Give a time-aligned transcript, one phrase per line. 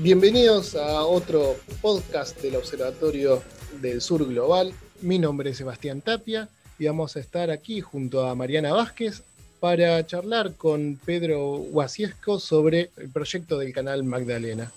[0.00, 3.42] Bienvenidos a otro podcast del Observatorio
[3.80, 4.72] del Sur Global.
[5.00, 6.48] Mi nombre es Sebastián Tapia
[6.78, 9.24] y vamos a estar aquí junto a Mariana Vázquez
[9.58, 14.70] para charlar con Pedro Guasiesco sobre el proyecto del canal Magdalena.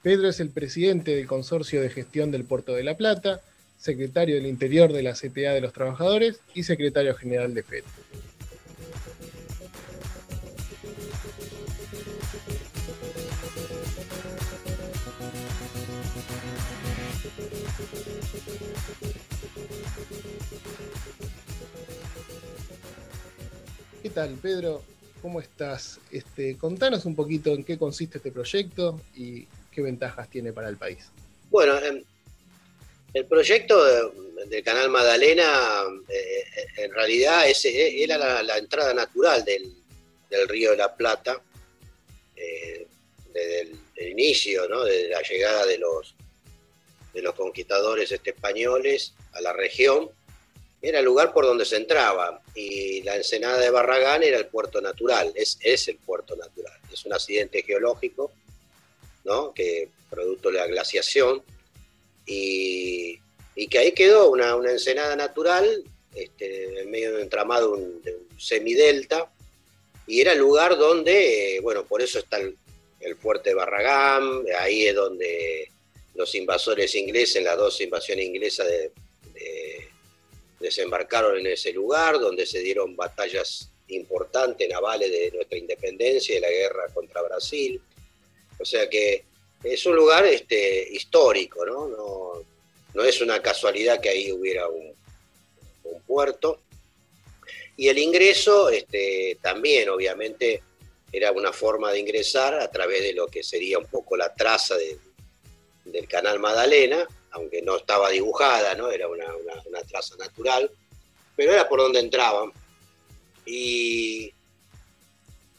[0.00, 3.40] Pedro es el presidente del Consorcio de Gestión del Puerto de la Plata,
[3.80, 7.82] secretario del Interior de la CTA de los Trabajadores y secretario general de FED.
[24.12, 24.82] Tal, Pedro?
[25.20, 25.98] ¿Cómo estás?
[26.10, 30.76] Este, contanos un poquito en qué consiste este proyecto y qué ventajas tiene para el
[30.76, 31.10] país.
[31.50, 32.02] Bueno, em,
[33.14, 33.82] el proyecto
[34.46, 36.44] del Canal Magdalena eh,
[36.78, 39.74] en realidad ese era la, entrada natural del,
[40.48, 41.40] Río de la Plata
[42.36, 42.86] eh,
[43.32, 43.78] desde el,
[44.10, 44.84] inicio, ¿no?
[44.84, 46.14] desde la llegada de los,
[47.14, 50.10] de los conquistadores españoles a la región
[50.82, 54.80] era el lugar por donde se entraba y la ensenada de Barragán era el puerto
[54.80, 58.32] natural, es, es el puerto natural, es un accidente geológico,
[59.24, 59.54] ¿no?
[59.54, 61.42] que producto de la glaciación
[62.26, 63.20] y,
[63.70, 69.30] que ahí quedó una, ensenada natural este, en medio de un entramado de un semidelta
[70.06, 72.56] y era el lugar donde, bueno, por eso está el,
[73.20, 75.70] fuerte de Barragán, ahí es donde
[76.14, 78.92] los invasores ingleses, las dos invasiones inglesas de
[80.62, 86.50] desembarcaron en ese lugar, donde se dieron batallas importantes navales de nuestra independencia de la
[86.50, 87.80] guerra contra Brasil.
[88.58, 89.24] O sea que
[89.62, 91.88] es un lugar este, histórico, ¿no?
[91.88, 92.32] ¿no?
[92.94, 94.92] No, es una casualidad que ahí hubiera un,
[96.06, 96.60] puerto.
[97.76, 100.62] Y el ingreso este, también, obviamente,
[101.10, 104.76] era una forma de ingresar a través de lo que sería un poco la traza
[104.76, 108.90] del canal Madalena, aunque no estaba dibujada, ¿no?
[108.90, 109.26] era una,
[109.88, 110.70] traza natural,
[111.36, 112.52] pero era por donde entraban.
[113.44, 114.32] Y,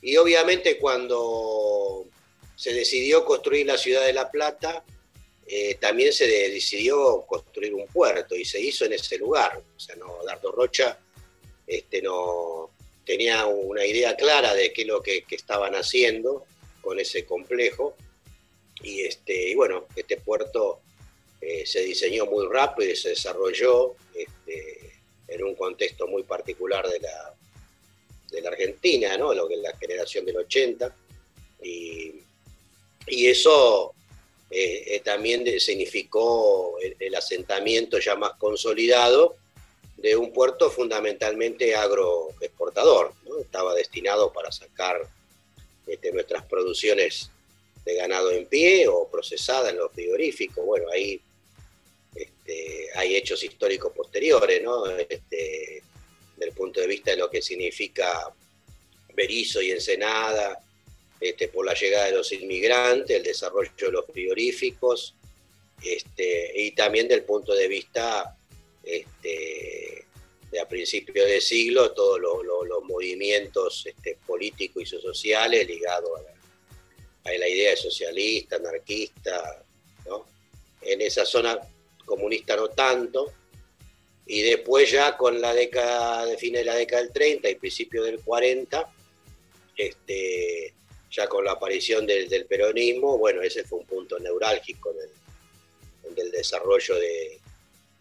[0.02, 2.06] y obviamente cuando
[2.56, 4.84] se decidió construir la ciudad de La Plata,
[5.46, 9.62] eh, también se decidió construir un puerto y se hizo en ese lugar.
[9.76, 10.98] O sea, no, Dardo Rocha
[11.68, 12.70] este, no,
[13.06, 16.46] tenía una idea clara de qué es lo que, estaban haciendo
[16.82, 17.96] con ese complejo.
[18.82, 20.82] Y, este, y bueno, este puerto
[21.46, 24.94] eh, se diseñó muy rápido y se desarrolló este,
[25.28, 27.34] en un contexto muy particular de la,
[28.32, 29.34] de la Argentina, ¿no?
[29.34, 30.96] lo que es la generación del 80.
[31.62, 32.22] Y,
[33.06, 33.94] eso
[34.50, 39.36] eh, eh, también significó el, asentamiento ya más consolidado
[39.98, 43.14] de un puerto fundamentalmente agroexportador.
[43.42, 45.02] Estaba destinado para sacar
[45.86, 47.30] este, nuestras producciones
[47.84, 50.66] de ganado en pie o procesada en los frigoríficos.
[50.66, 51.22] Bueno, ahí
[52.46, 54.86] este, hay hechos históricos posteriores, ¿no?
[54.88, 55.82] Este,
[56.36, 58.34] desde el punto de vista de lo que significa
[59.14, 60.60] Berizo y Ensenada,
[61.20, 65.16] este, por la llegada de los inmigrantes, el desarrollo de los frigoríficos,
[65.84, 68.36] este, y también del punto de vista
[68.84, 70.06] este,
[70.52, 76.34] de a principios de siglo, todos los movimientos este, políticos y sociales ligados a
[77.26, 79.64] a la idea de socialista, anarquista,
[80.06, 80.26] ¿no?
[80.82, 81.58] En esa zona
[82.06, 83.32] comunista no tanto,
[84.26, 88.04] y después ya con la década, de fines de la década del 30 y principio
[88.04, 88.90] del 40,
[89.76, 90.74] este,
[91.12, 97.40] ya con la aparición del, peronismo, bueno, ese fue un punto neurálgico del, desarrollo de,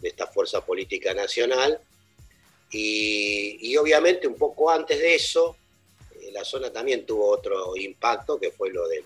[0.02, 1.80] esta fuerza política nacional.
[2.70, 5.56] Y, obviamente un poco antes de eso,
[6.20, 9.04] eh, la zona también tuvo otro impacto, que fue lo de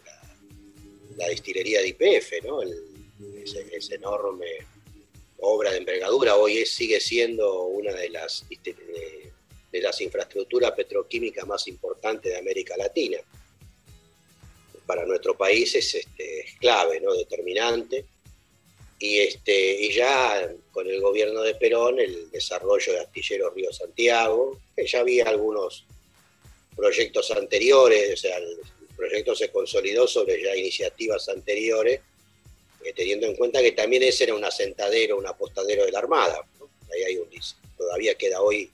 [1.17, 2.61] la, destilería de IPF, ¿no?
[2.63, 4.47] ese enorme
[5.39, 12.33] obra de envergadura, hoy sigue siendo una de las, de, las infraestructuras petroquímicas más importantes
[12.33, 13.19] de América Latina.
[14.87, 17.13] Para nuestro país es, este, clave, ¿no?
[17.15, 18.05] determinante.
[18.99, 24.59] Y, este, y ya con el gobierno de Perón, el desarrollo de Astillero Río Santiago,
[24.75, 25.84] que ya había algunos
[26.75, 28.59] proyectos anteriores, o sea, el
[28.97, 32.01] proyecto se consolidó sobre ya iniciativas anteriores,
[32.92, 36.41] teniendo en cuenta que también ese era un asentadero, un apostadero de la Armada.
[36.92, 37.28] Ahí hay un
[37.77, 38.71] Todavía queda hoy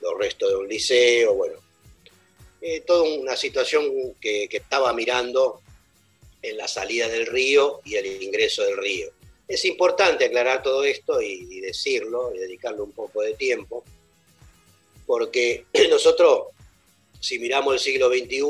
[0.00, 1.58] los restos de un liceo, bueno.
[2.60, 5.60] Eh, toda una situación que, estaba mirando
[6.42, 9.10] en la salida del río y el ingreso del río.
[9.48, 13.84] Es importante aclarar todo esto y, decirlo y dedicarle un poco de tiempo,
[15.06, 16.48] porque nosotros,
[17.20, 18.42] si miramos el siglo XXI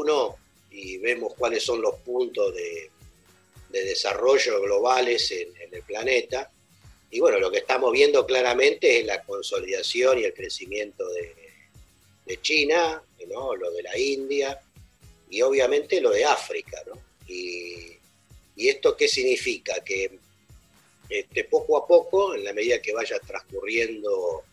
[0.70, 2.91] y vemos cuáles son los puntos de,
[3.72, 6.50] de desarrollo globales en, el planeta.
[7.10, 11.32] Y bueno, lo que estamos viendo claramente es la consolidación y el crecimiento de,
[12.40, 13.54] China, ¿no?
[13.54, 14.58] lo de la India
[15.28, 16.82] y obviamente lo de África.
[16.86, 16.98] ¿no?
[17.28, 17.98] Y,
[18.56, 19.82] esto qué significa?
[19.84, 20.18] Que
[21.08, 24.44] este, poco a poco, en la medida que vaya transcurriendo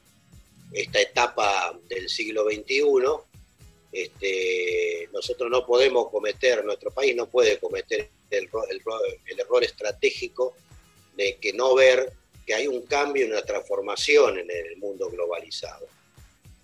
[0.74, 2.84] esta etapa del siglo XXI,
[3.92, 8.50] este, nosotros no podemos cometer, nuestro país no puede cometer el,
[9.38, 10.56] error estratégico
[11.16, 12.12] de que no ver
[12.46, 15.88] que hay un cambio y una transformación en el mundo globalizado.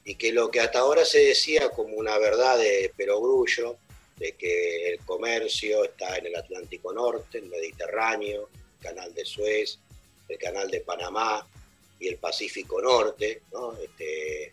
[0.04, 3.78] Y que lo que hasta ahora se decía como una verdad de perogrullo,
[4.18, 9.80] de que el comercio está en el Atlántico Norte, el Mediterráneo, el Canal de Suez,
[10.30, 11.45] el Canal de Panamá
[12.00, 13.42] y el Pacífico Norte,
[13.83, 14.51] este,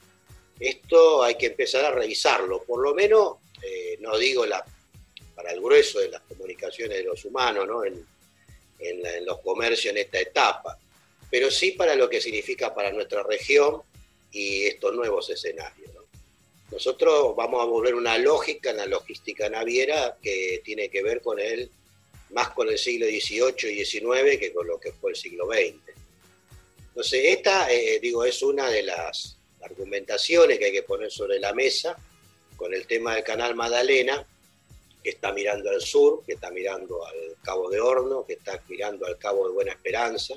[0.68, 4.64] esto hay que empezar a revisarlo, por lo menos, eh, no digo la,
[5.34, 7.84] para el grueso de las comunicaciones de los humanos, ¿no?
[7.84, 8.06] en,
[9.24, 10.76] los comercios en esta etapa,
[11.30, 13.80] pero sí para lo que significa para nuestra región
[14.32, 15.90] y estos nuevos escenarios.
[16.70, 21.38] Nosotros vamos a volver una lógica en la logística naviera que tiene que ver con
[21.38, 21.70] el,
[22.30, 25.76] más con el siglo XVIII y XIX que con lo que fue el siglo XX.
[26.88, 31.52] Entonces, esta, eh, digo, es una de las argumentaciones que hay que poner sobre la
[31.52, 31.96] mesa
[32.56, 34.26] con el tema del canal Magdalena,
[35.02, 39.06] que está mirando al sur, que está mirando al Cabo de Horno, que está mirando
[39.06, 40.34] al Cabo de Buena Esperanza,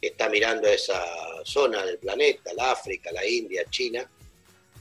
[0.00, 1.04] que está mirando a esa
[1.44, 4.08] zona del planeta, la África, la India, China,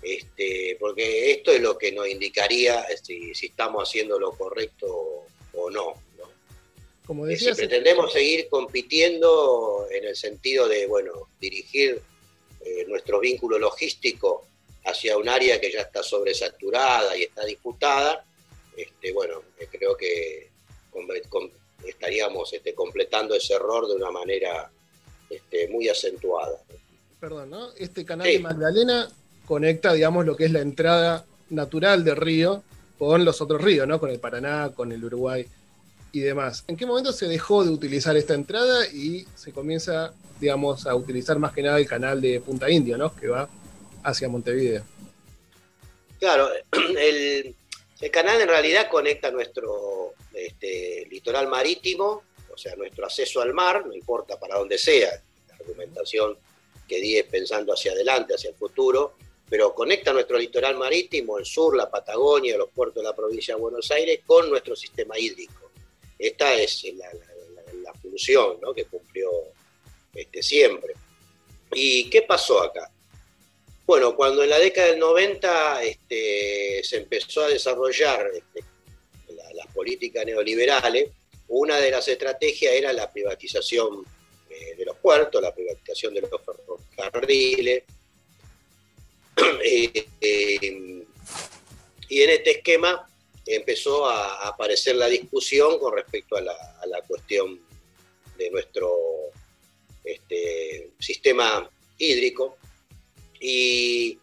[0.01, 5.93] este, porque esto es lo que nos indicaría si, estamos haciendo lo correcto o no.
[7.05, 11.99] Como decía, si pretendemos seguir compitiendo en el sentido de, bueno, dirigir
[12.65, 14.45] eh, nuestro vínculo logístico
[14.85, 18.23] hacia un área que ya está sobresaturada y está disputada,
[18.75, 20.49] este, bueno, eh, creo que
[21.85, 24.69] estaríamos este, completando ese error de una manera
[25.29, 26.57] este, muy acentuada.
[27.19, 27.73] Perdón, ¿no?
[27.73, 29.09] Este canal de Magdalena
[29.45, 32.63] conecta, digamos, lo que es la entrada natural del río
[32.97, 33.99] con los otros ríos, ¿no?
[33.99, 35.45] Con el Paraná, con el Uruguay
[36.11, 36.63] y demás.
[36.67, 41.37] ¿En qué momento se dejó de utilizar esta entrada y se comienza digamos, a utilizar
[41.37, 43.15] más que nada el canal de Punta Indio, ¿no?
[43.15, 43.49] Que va
[44.03, 44.83] hacia Montevideo.
[46.19, 46.49] Claro,
[46.97, 47.55] el,
[48.11, 53.93] canal en realidad conecta nuestro este, litoral marítimo, o sea, nuestro acceso al mar, no
[53.93, 55.11] importa para dónde sea,
[55.47, 56.37] la argumentación
[56.87, 59.15] que di es pensando hacia adelante, hacia el futuro,
[59.49, 63.61] pero conecta nuestro litoral marítimo, el sur, la Patagonia, los puertos de la provincia de
[63.61, 65.71] Buenos Aires, con nuestro sistema hídrico.
[66.17, 67.09] Esta es la,
[67.83, 68.73] la función ¿no?
[68.73, 69.29] que cumplió
[70.13, 70.93] este, siempre.
[71.73, 72.91] ¿Y qué pasó acá?
[73.85, 78.63] Bueno, cuando en la década del 90 este, se empezó a desarrollar este,
[79.53, 81.09] las políticas neoliberales,
[81.47, 84.05] una de las estrategias era la privatización
[84.49, 87.83] eh, de los puertos, la privatización de los ferrocarriles.
[89.63, 91.05] Eh, eh,
[92.09, 93.07] y en este esquema
[93.45, 96.51] empezó a aparecer la discusión con respecto la,
[96.81, 97.57] a la cuestión
[98.37, 99.31] de nuestro
[100.13, 102.57] este, sistema hídrico.
[103.39, 104.17] Y,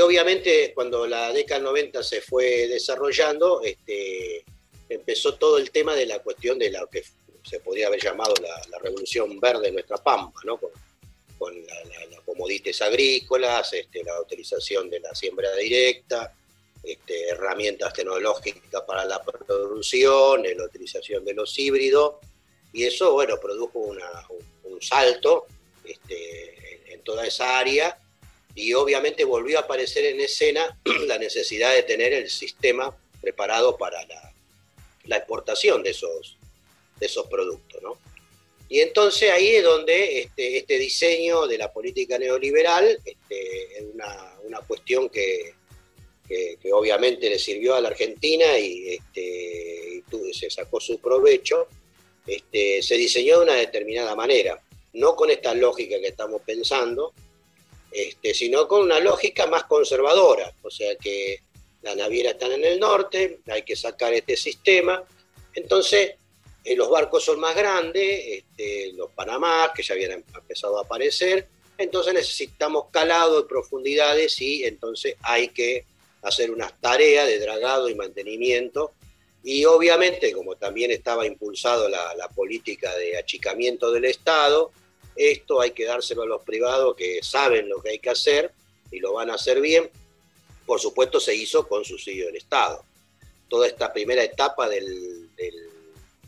[0.00, 4.44] obviamente cuando la década 90 se fue desarrollando, este,
[4.88, 7.02] empezó todo el tema de la cuestión de lo que
[7.42, 10.58] se podría haber llamado la, revolución verde de nuestra pampa, ¿no?
[10.58, 10.70] con,
[11.40, 16.34] las comodites agrícolas, este, la utilización de la siembra directa,
[16.82, 22.16] este, herramientas tecnológicas para la producción, la utilización de los híbridos,
[22.72, 24.06] y eso, bueno, produjo una,
[24.70, 25.46] un salto
[25.84, 27.96] este, en toda esa área
[28.54, 34.04] y obviamente volvió a aparecer en escena la necesidad de tener el sistema preparado para
[34.06, 36.36] la, exportación de esos,
[36.98, 37.82] de esos productos.
[38.68, 44.60] Y entonces ahí es donde este, este, diseño de la política neoliberal este, es una,
[44.68, 45.54] cuestión que,
[46.28, 51.66] que, obviamente le sirvió a la Argentina y, este, y se sacó su provecho,
[52.30, 54.60] este, se diseñó de una determinada manera
[54.92, 57.12] no con esta lógica que estamos pensando,
[57.90, 61.40] este, sino con una lógica más conservadora, o sea que
[61.82, 65.02] las navieras están en el norte, hay que sacar este sistema,
[65.54, 66.12] entonces
[66.64, 71.48] eh, los barcos son más grandes, este, los Panamá, que ya habían empezado a aparecer,
[71.78, 75.84] entonces necesitamos calado y profundidades y entonces hay que
[76.22, 78.92] hacer unas tareas de dragado y mantenimiento
[79.42, 84.70] y obviamente, como también estaba impulsado la, política de achicamiento del Estado,
[85.16, 88.52] esto hay que dárselo a los privados que saben lo que hay que hacer
[88.90, 89.90] y lo van a hacer bien.
[90.66, 92.84] Por supuesto, se hizo con subsidio del Estado.
[93.48, 95.28] Toda esta primera etapa del,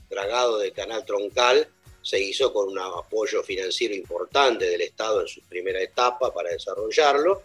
[0.08, 1.68] dragado del canal troncal
[2.02, 7.42] se hizo con un apoyo financiero importante del Estado en su primera etapa para desarrollarlo,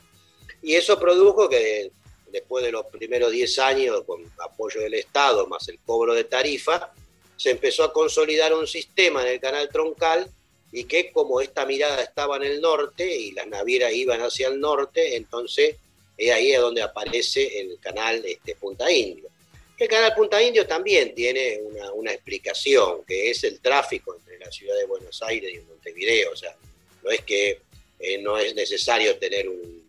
[0.61, 1.91] y eso produjo que
[2.31, 6.91] después de los primeros 10 años, con apoyo del Estado más el cobro de tarifa,
[7.35, 10.29] se empezó a consolidar un sistema en el canal troncal
[10.71, 14.59] y que como esta mirada estaba en el norte y las navieras iban hacia el
[14.59, 15.75] norte, entonces
[16.17, 19.29] es ahí donde aparece el canal este, Punta Indio.
[19.77, 21.61] El canal Punta Indio también tiene
[21.93, 26.31] una, explicación, que es el tráfico entre la ciudad de Buenos Aires y Montevideo.
[26.31, 26.55] O sea,
[27.03, 27.61] no es que
[27.99, 29.86] eh, no es necesario tener un,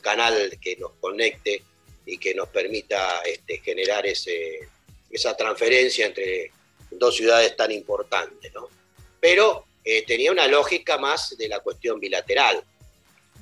[0.00, 1.62] canal que nos conecte
[2.04, 4.68] y que nos permita este, generar ese,
[5.10, 6.50] esa transferencia entre
[6.90, 8.68] dos ciudades tan importantes, ¿no?
[9.20, 12.62] Pero eh, tenía una lógica más de la cuestión bilateral.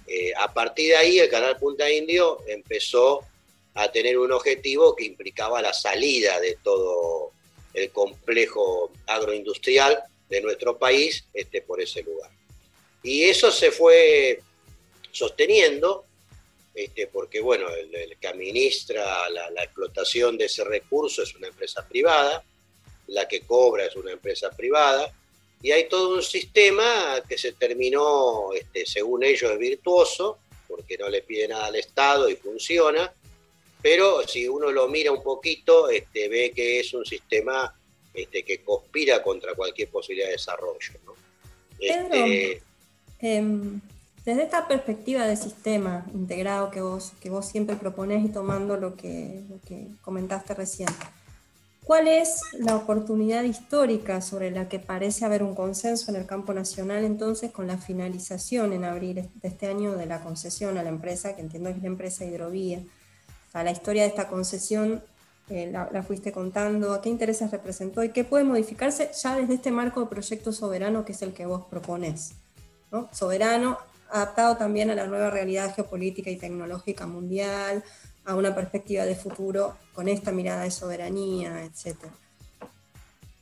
[0.07, 3.25] Eh, a partir de ahí, el canal Punta Indio empezó
[3.75, 7.33] a tener un objetivo que implicaba la salida de todo
[7.73, 12.31] el complejo agroindustrial de nuestro país este, por ese lugar.
[13.03, 14.41] Y eso se fue
[15.11, 16.05] sosteniendo,
[16.75, 21.87] este, porque bueno, el, que administra la, la, explotación de ese recurso es una empresa
[21.87, 22.43] privada,
[23.09, 25.13] la que cobra es una empresa privada,
[25.63, 30.39] y hay todo un sistema que se terminó, este, según ellos, es virtuoso,
[30.69, 33.13] porque no le pide nada al Estado y funciona,
[33.81, 37.75] pero si uno lo mira un poquito, este, ve que es un sistema
[38.13, 40.93] este, que conspira contra cualquier posibilidad de desarrollo.
[41.79, 42.63] Este,
[43.21, 43.81] em,
[44.25, 48.97] desde esta perspectiva de sistema integrado que vos, que vos siempre proponés y tomando lo
[48.97, 50.89] que, lo que comentaste recién,
[51.85, 56.55] ¿Cuál es la oportunidad histórica sobre la que parece haber un consenso en el campo
[56.55, 60.89] nacional entonces con la finalización en abril de este año de la concesión a la
[60.89, 62.83] empresa, que entiendo que es la empresa Hidrovía?
[63.53, 65.03] A la historia de esta concesión
[65.51, 70.01] eh, la, fuiste contando, qué intereses representó y qué puede modificarse ya desde este marco
[70.01, 72.33] de proyecto soberano que es el que vos proponés.
[73.13, 73.77] Soberano,
[74.15, 77.83] adaptado también a la nueva realidad geopolítica y tecnológica mundial,
[78.25, 82.13] a una perspectiva de futuro con esta mirada de soberanía, etcétera.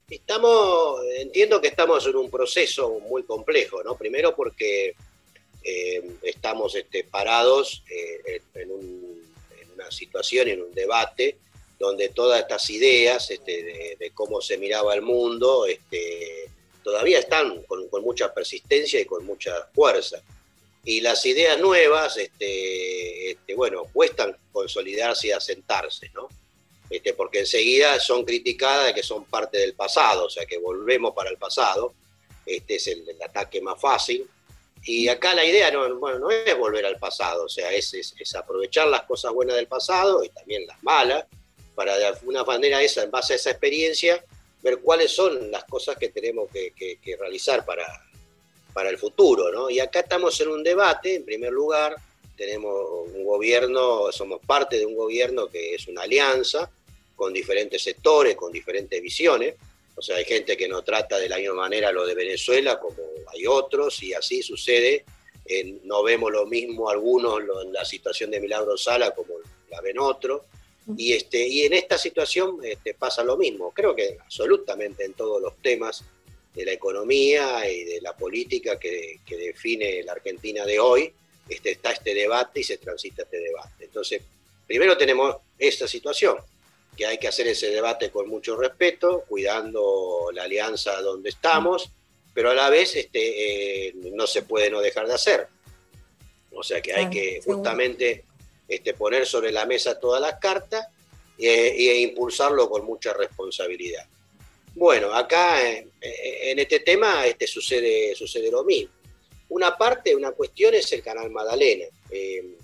[0.09, 3.97] Estamos, entiendo que estamos en un proceso muy complejo, ¿no?
[3.97, 4.95] Primero porque
[5.63, 8.71] eh, estamos este, parados eh, en,
[9.75, 11.37] una situación, en un debate,
[11.79, 16.49] donde todas estas ideas este, de, cómo se miraba el mundo este,
[16.83, 20.23] todavía están con, mucha persistencia y con mucha fuerza
[20.85, 26.29] y las ideas nuevas, este, este, bueno, cuestan consolidarse y asentarse, ¿no?
[26.91, 31.15] Este, porque enseguida son criticadas de que son parte del pasado, o sea, que volvemos
[31.15, 31.95] para el pasado,
[32.45, 34.29] este es el, ataque más fácil,
[34.85, 38.35] y acá la idea no, bueno, no es volver al pasado, o sea, es, es,
[38.35, 41.25] aprovechar las cosas buenas del pasado y también las malas,
[41.77, 44.23] para de alguna manera, esa, en base a esa experiencia,
[44.63, 47.87] ver cuáles son las cosas que tenemos que, que realizar para,
[48.73, 49.71] para el futuro, ¿no?
[49.71, 51.97] Y acá estamos en un debate, en primer lugar,
[52.37, 56.71] tenemos un gobierno, somos parte de un gobierno que es una alianza
[57.15, 59.55] con diferentes sectores, con diferentes visiones,
[59.95, 62.97] o sea, hay gente que no trata de la misma manera lo de Venezuela como
[63.33, 65.05] hay otros, y así sucede,
[65.85, 69.35] no vemos lo mismo algunos en la situación de Milagro Sala como
[69.71, 70.43] la ven otros,
[70.97, 75.41] y, este, y en esta situación este, pasa lo mismo, creo que absolutamente en todos
[75.41, 76.03] los temas
[76.55, 81.13] de la economía y de la política que, define la Argentina de hoy,
[81.49, 83.85] este, está este debate y se transita este debate.
[83.85, 84.23] Entonces,
[84.67, 86.37] primero tenemos esta situación,
[86.97, 91.91] que hay que hacer ese debate con mucho respeto, cuidando la alianza donde estamos,
[92.35, 95.49] pero a la vez este, eh, no se puede no dejar de hacer.
[96.51, 98.25] O sea que hay que justamente
[98.69, 100.87] este, poner sobre la mesa todas las cartas
[101.39, 104.07] eh, e impulsarlo con mucha responsabilidad.
[104.75, 108.93] Bueno, acá eh, en, este tema este, sucede, sucede lo mismo.
[109.51, 111.87] Una parte, una cuestión es el canal Magdalena.
[112.11, 112.57] Eh,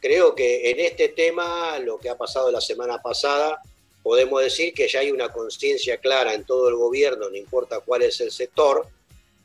[0.00, 3.62] creo que en este tema, lo que ha pasado la semana pasada,
[4.02, 8.02] podemos decir que ya hay una conciencia clara en todo el gobierno, no importa cuál
[8.02, 8.86] es el sector,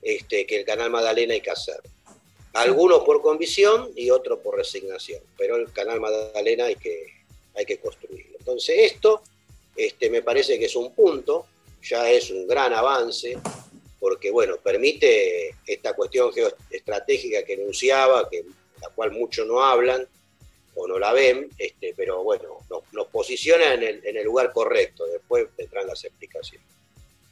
[0.02, 1.80] este, que el canal Magdalena hay que hacer.
[2.54, 7.08] Algunos por convicción y otros por resignación, pero el canal Magdalena hay que,
[7.54, 8.38] hay que construirlo.
[8.38, 9.22] Entonces esto
[9.76, 11.48] este, me parece que es un punto
[11.86, 13.38] ya es un gran avance,
[14.00, 18.44] porque bueno, permite esta cuestión geoestratégica que enunciaba, que,
[18.82, 20.08] la cual muchos no hablan
[20.76, 22.60] o no la ven, este, pero bueno,
[22.92, 23.84] nos, posiciona en
[24.18, 26.68] el, lugar correcto, después vendrán las explicaciones.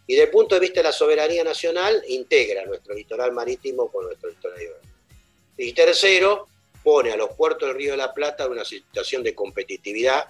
[0.08, 4.06] Y desde el punto de vista de la soberanía nacional, integra nuestro litoral marítimo con
[4.06, 4.60] nuestro litoral
[5.58, 6.48] Y tercero,
[6.84, 10.28] pone a los puertos del Río de la Plata en una situación de competitividad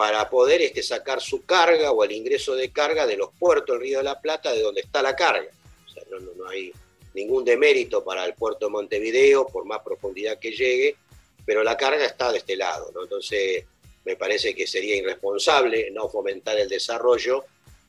[0.00, 3.82] para poder este, sacar su carga o el ingreso de carga de los puertos del
[3.82, 5.50] Río de la Plata, de donde está la carga.
[5.86, 6.72] O sea, no, no hay
[7.12, 10.96] ningún demérito para el puerto de Montevideo, por más profundidad que llegue,
[11.44, 12.90] pero la carga está de este lado.
[12.94, 13.02] ¿no?
[13.02, 13.66] Entonces,
[14.06, 17.44] me parece que sería irresponsable no fomentar el desarrollo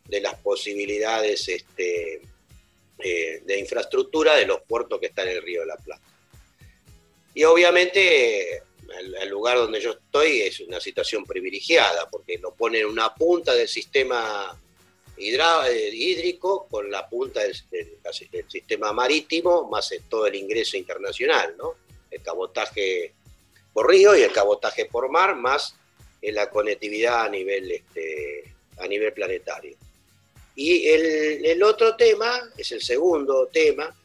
[0.06, 2.22] de las posibilidades este,
[3.00, 6.04] eh, de infraestructura de los puertos que están en el Río de la Plata.
[7.34, 8.64] Y obviamente
[9.00, 13.54] el, lugar donde yo estoy es una situación privilegiada, porque lo pone en una punta
[13.54, 14.58] del sistema
[15.18, 17.56] eh, hídrico con la punta del,
[18.48, 21.76] sistema marítimo, más todo el ingreso internacional, ¿no?
[22.10, 23.14] El cabotaje
[23.74, 25.76] por río y el cabotaje por mar, más
[26.22, 29.76] la conectividad a nivel, este, a nivel planetario.
[30.56, 33.96] Y el, otro tema, es el segundo tema,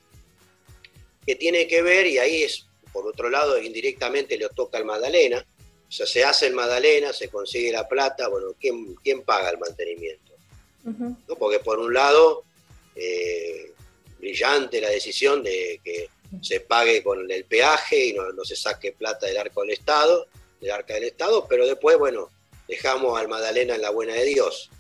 [1.27, 2.66] que tiene que ver, y ahí es,
[2.97, 5.45] por otro lado, indirectamente le toca al Magdalena,
[5.87, 9.59] o sea, se hace el Magdalena, se consigue la plata, bueno, ¿quién, quién paga el
[9.59, 10.33] mantenimiento?
[11.39, 12.45] Porque por un lado,
[12.95, 13.71] eh,
[14.19, 16.09] brillante la decisión de que
[16.41, 20.27] se pague con el peaje y no, no, se saque plata del arco del Estado,
[20.59, 22.31] del arca del Estado, pero después, bueno,
[22.67, 24.71] dejamos al Magdalena en la buena de Dios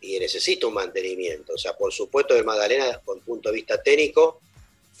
[0.00, 1.54] y necesita un mantenimiento.
[1.54, 4.40] O sea, por supuesto el Magdalena, con punto de vista técnico,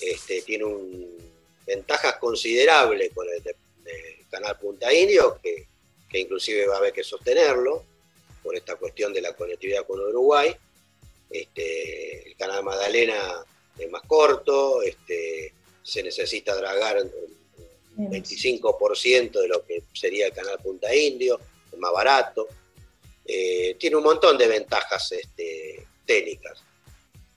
[0.00, 1.23] este, tiene un,
[1.66, 3.42] ventajas considerables con el,
[4.30, 5.66] canal Punta Indio, que,
[6.18, 7.84] inclusive va a haber que sostenerlo
[8.42, 10.54] por esta cuestión de la conectividad con Uruguay.
[11.30, 13.44] Este, el canal Magdalena
[13.78, 15.52] es más corto, este,
[15.82, 16.98] se necesita dragar
[17.96, 21.38] un 25% de lo que sería el canal Punta Indio,
[21.72, 22.48] es más barato.
[23.24, 26.62] Eh, tiene un montón de ventajas este, técnicas.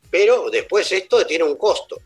[0.09, 1.99] Pero después esto tiene un costo.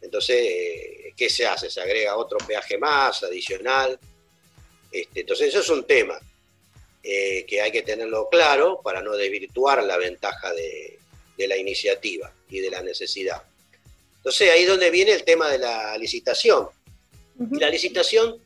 [0.00, 1.68] Entonces, eh, ¿qué se hace?
[1.68, 3.98] Se agrega otro peaje más, adicional.
[4.90, 6.18] Este, entonces, eso es un tema
[7.02, 10.98] eh, que hay que tenerlo claro para no desvirtuar la ventaja de,
[11.46, 13.42] la iniciativa y de la necesidad.
[14.16, 16.68] Entonces, ahí es donde viene el tema de la licitación.
[17.38, 18.40] Y la licitación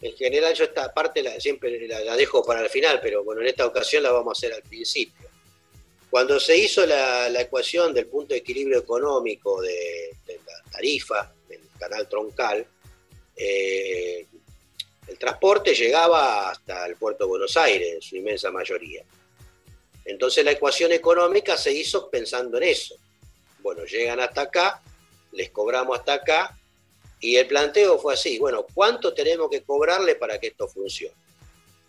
[0.00, 3.48] en general yo esta parte la, siempre la, dejo para el final, pero bueno, en
[3.48, 5.28] esta ocasión la vamos a hacer al principio.
[6.10, 11.32] Cuando se hizo la, ecuación del punto de equilibrio económico de, la tarifa
[11.76, 12.66] canal troncal,
[13.36, 14.26] eh,
[15.06, 19.04] el transporte llegaba hasta el puerto de Buenos Aires en su inmensa mayoría.
[20.04, 22.96] Entonces la ecuación económica se hizo pensando en eso.
[23.60, 24.82] Bueno, llegan hasta acá,
[25.32, 26.58] les cobramos hasta acá,
[27.20, 31.14] y el planteo fue así, bueno, ¿cuánto tenemos que cobrarle para que esto funcione?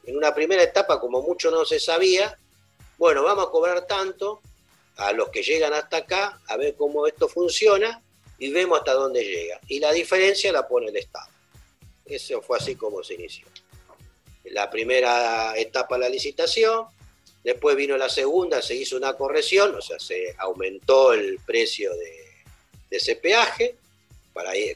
[0.06, 2.38] En una primera etapa, como mucho no se sabía,
[2.98, 4.42] bueno, vamos a cobrar tanto
[4.96, 8.02] a los que llegan hasta acá, a ver cómo esto funciona
[8.40, 9.60] y vemos hasta dónde llega.
[9.68, 11.30] Y la diferencia la pone el Estado.
[12.06, 13.48] Eso fue así como se inició.
[14.46, 16.86] La primera etapa la licitación,
[17.44, 22.28] después vino la segunda, se hizo una corrección, o sea, se aumentó el precio de,
[22.90, 23.76] de ese peaje,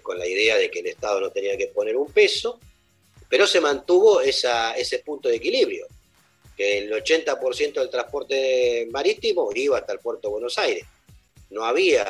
[0.01, 2.59] con la idea de que el Estado no tenía que poner un peso,
[3.29, 5.87] pero se mantuvo ese punto de equilibrio,
[6.57, 10.85] que el 80% del transporte marítimo iba hasta el puerto de Buenos Aires.
[11.49, 12.05] No había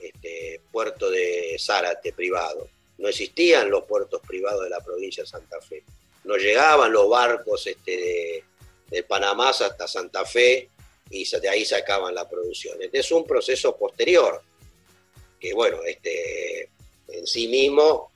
[0.00, 5.60] este, puerto de Zárate privado, no existían los puertos privados de la provincia de Santa
[5.60, 5.84] Fe,
[6.24, 8.44] no llegaban los barcos este,
[8.90, 10.68] de, Panamá hasta Santa Fe
[11.10, 12.82] y de ahí sacaban la producción.
[12.82, 14.42] Este es un proceso posterior
[15.38, 16.68] que bueno, este,
[17.08, 18.10] en sí mismo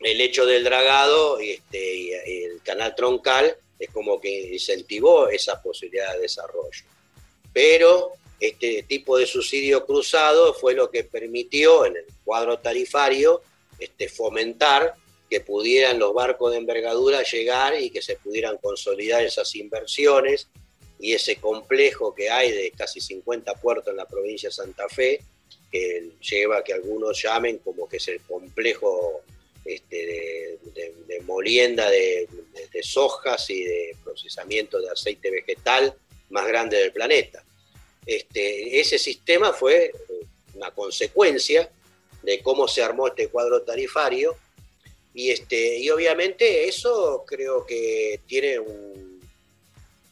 [0.00, 6.22] el hecho del dragado y, el canal troncal es como que incentivó esa posibilidad de
[6.22, 6.84] desarrollo.
[7.52, 13.42] Pero este tipo de subsidio cruzado fue lo que permitió en el cuadro tarifario
[13.78, 14.94] este, fomentar
[15.28, 20.48] que pudieran los barcos de envergadura llegar y que se pudieran consolidar esas inversiones
[20.98, 25.20] y ese complejo que hay de casi 50 puertos en la provincia de Santa Fe,
[25.70, 29.22] que lleva a que algunos llamen como que es el complejo
[29.64, 32.28] este, de, molienda de,
[32.82, 35.94] sojas y de procesamiento de aceite vegetal
[36.30, 37.42] más grande del planeta.
[38.06, 39.92] Este, ese sistema fue
[40.54, 41.68] una consecuencia
[42.22, 44.36] de cómo se armó este cuadro tarifario
[45.12, 48.60] y, este, y obviamente eso creo que tiene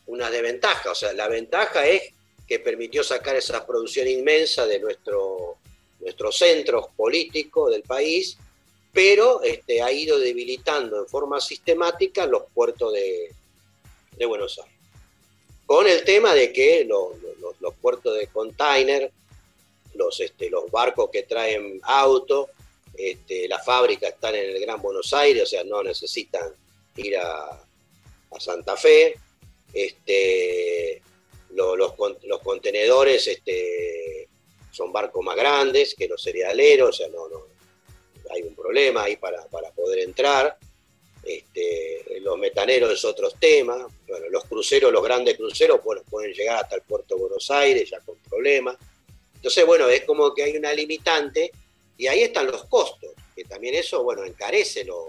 [0.06, 0.90] una desventaja.
[0.90, 2.02] O sea, la ventaja es
[2.46, 5.56] que permitió sacar esa producción inmensa de nuestro,
[6.00, 8.36] nuestros centros políticos del país,
[8.92, 13.34] pero este, ha ido debilitando en forma sistemática los puertos de,
[14.26, 14.73] Buenos Aires.
[15.66, 19.10] Con el tema de que los, puertos de container,
[19.94, 22.48] los, este, barcos que traen autos,
[22.96, 26.52] este, las fábricas están en el Gran Buenos Aires, o sea, no necesitan
[26.96, 29.14] ir a, a Santa Fe,
[29.72, 31.02] Este,
[31.54, 31.94] los,
[32.42, 34.28] contenedores este,
[34.70, 37.54] son barcos más grandes que los cerealeros, o sea, no, no
[38.30, 40.58] hay un problema ahí para, poder entrar.
[41.26, 43.86] Este, los metaneros es otro tema.
[44.06, 47.90] Bueno, los cruceros, los grandes cruceros, bueno, pueden llegar hasta el puerto de Buenos Aires
[47.90, 48.76] ya con problemas.
[49.36, 51.50] Entonces, bueno, es como que hay una limitante
[51.96, 55.06] y ahí están los costos, que también eso, bueno, encarece los,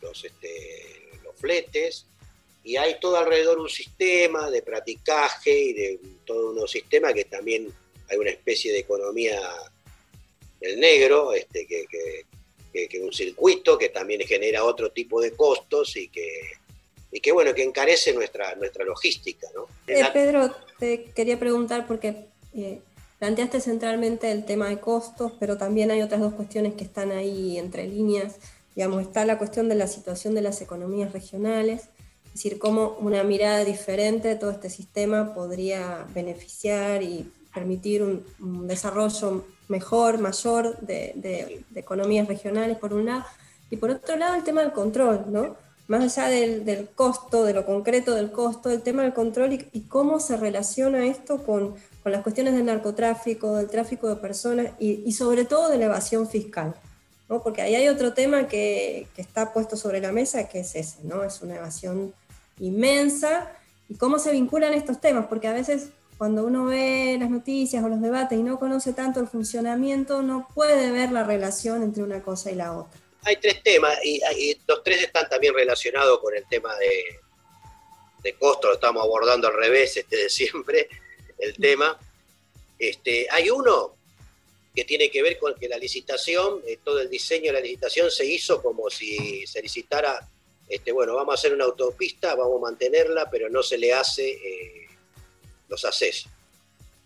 [0.00, 2.06] los, este, los fletes,
[2.64, 7.68] y hay todo alrededor un sistema de practicaje y de todo un sistema que también
[8.08, 9.40] hay una especie de economía
[10.60, 12.24] del negro, este, que, que,
[13.02, 16.28] un circuito que también genera otro tipo de costos y que,
[17.10, 19.48] y que bueno, que encarece nuestra, nuestra logística.
[19.54, 19.66] ¿no?
[19.86, 22.80] Eh, Pedro, te quería preguntar porque eh,
[23.18, 27.58] planteaste centralmente el tema de costos, pero también hay otras dos cuestiones que están ahí
[27.58, 28.36] entre líneas.
[28.74, 31.82] Digamos, está la cuestión de la situación de las economías regionales,
[32.24, 38.66] es decir, cómo una mirada diferente de todo este sistema podría beneficiar y permitir un,
[38.66, 43.24] desarrollo mejor, mayor de, economías regionales, por un lado,
[43.70, 45.56] y por otro lado el tema del control, ¿no?
[45.88, 50.20] Más allá del, costo, de lo concreto del costo, el tema del control y, cómo
[50.20, 55.68] se relaciona esto con, las cuestiones del narcotráfico, del tráfico de personas y, sobre todo
[55.68, 56.74] de la evasión fiscal.
[57.28, 57.42] ¿no?
[57.42, 60.98] Porque ahí hay otro tema que, que, está puesto sobre la mesa, que es ese,
[61.04, 61.24] ¿no?
[61.24, 62.12] Es una evasión
[62.60, 63.50] inmensa
[63.88, 65.88] y cómo se vinculan estos temas, porque a veces
[66.22, 70.46] cuando uno ve las noticias o los debates y no conoce tanto el funcionamiento, no
[70.54, 73.00] puede ver la relación entre una cosa y la otra.
[73.22, 74.20] Hay tres temas y,
[74.68, 77.18] los tres están también relacionados con el tema de,
[78.22, 80.88] de costo, lo estamos abordando al revés este de siempre,
[81.38, 81.98] el tema.
[82.78, 83.96] Este, hay uno
[84.76, 88.12] que tiene que ver con que la licitación, eh, todo el diseño de la licitación
[88.12, 90.20] se hizo como si se licitara
[90.68, 94.30] este, bueno, vamos a hacer una autopista, vamos a mantenerla, pero no se le hace
[94.30, 94.82] eh,
[95.72, 96.30] los accesos.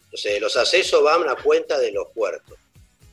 [0.04, 2.58] Entonces, los accesos van a cuenta de los puertos.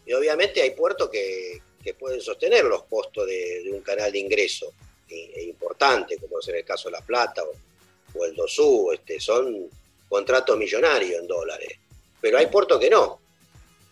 [0.06, 1.62] Y obviamente hay puertos que,
[2.00, 4.74] pueden sostener los costos de, un canal de ingreso
[5.10, 9.70] e, importante, como es en el caso de La Plata o, el Dosú, este, son
[10.08, 11.78] contratos millonarios en dólares.
[12.22, 13.20] Pero hay puertos que no.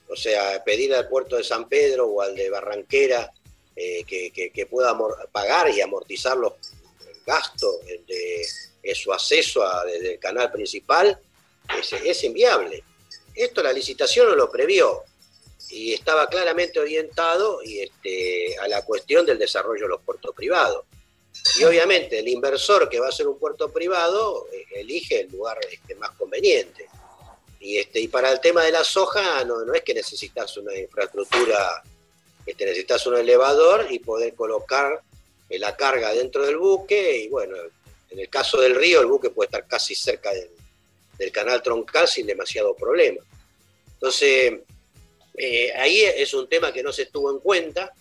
[0.08, 3.32] O sea, pedir al puerto de San Pedro o al de Barranquera
[3.76, 4.98] eh, que, pueda
[5.32, 6.54] pagar y amortizar los
[7.26, 11.20] gastos de, su acceso desde el canal principal,
[12.04, 12.84] es, inviable.
[13.34, 15.04] Esto la licitación no lo previó
[15.70, 20.86] y estaba claramente orientado y este, a la cuestión del desarrollo de los puertos privados.
[21.58, 25.58] Y obviamente el inversor que va a hacer un puerto privado eh, elige el lugar
[25.72, 26.88] este, más conveniente.
[27.60, 30.76] Y, este, y para el tema de la soja, no, no es que necesitas una
[30.76, 31.84] infraestructura
[32.46, 35.02] este, necesitas un elevador y poder colocar
[35.50, 37.56] la carga dentro del buque y bueno,
[38.10, 40.50] en el caso del río el buque puede estar casi cerca del,
[41.30, 43.20] canal troncal sin demasiado problema.
[43.94, 44.54] Entonces,
[45.38, 47.92] eh, ahí es un tema que no se tuvo en cuenta,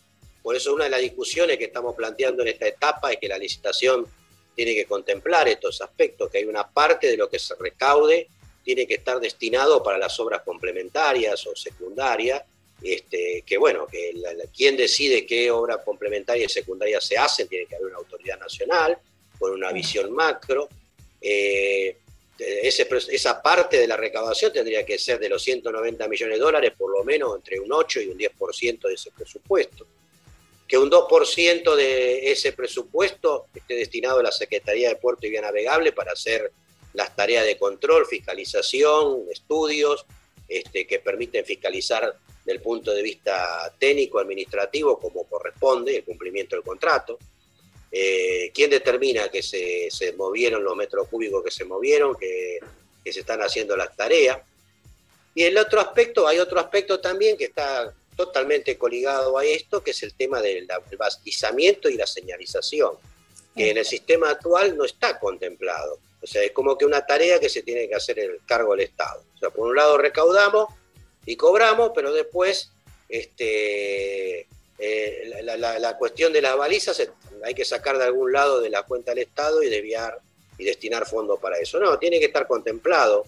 [0.42, 3.37] por eso una de las discusiones que estamos planteando en esta etapa es que la
[3.37, 4.06] licitación
[4.54, 8.28] tiene que contemplar estos aspectos, que hay una parte de lo que se recaude
[8.64, 12.42] tiene que estar destinado para las obras complementarias o secundarias,
[12.83, 14.14] este, que bueno, que
[14.54, 18.98] quien decide qué obra complementaria y secundaria se hacen, tiene que haber una autoridad nacional
[19.38, 20.68] con una visión macro.
[21.20, 21.96] Eh,
[22.40, 26.90] esa parte de la recaudación tendría que ser de los 190 millones de dólares, por
[26.90, 29.87] lo menos entre un 8 y un 10% de ese presupuesto.
[30.66, 35.42] Que un 2% de ese presupuesto esté destinado a la Secretaría de Puerto y Vía
[35.42, 36.53] Navegable para hacer
[36.94, 40.07] las tareas de control, fiscalización, estudios
[40.48, 46.64] este, que permiten fiscalizar del punto de vista técnico, administrativo, como corresponde, el cumplimiento del
[46.64, 47.18] contrato.
[47.92, 52.61] Eh, ¿Quién determina que se, movieron los metros cúbicos que se movieron, que,
[53.05, 54.38] se están haciendo las tareas?
[55.35, 59.92] Y el otro aspecto, hay otro aspecto también que está totalmente coligado a esto, que
[59.92, 62.92] es el tema del bastizamiento y la señalización,
[63.57, 65.98] que en el sistema actual no está contemplado.
[66.22, 68.87] O sea, es como que una tarea que se tiene que hacer el cargo del
[68.87, 69.24] Estado.
[69.35, 70.68] O sea, por un lado recaudamos,
[71.26, 72.70] y cobramos, pero después
[73.09, 74.46] este,
[74.81, 77.03] eh, la, cuestión de las balizas
[77.45, 80.19] hay que sacar de algún lado de la cuenta del Estado y desviar
[80.57, 81.79] y destinar fondos para eso.
[81.79, 83.27] No, tiene que estar contemplado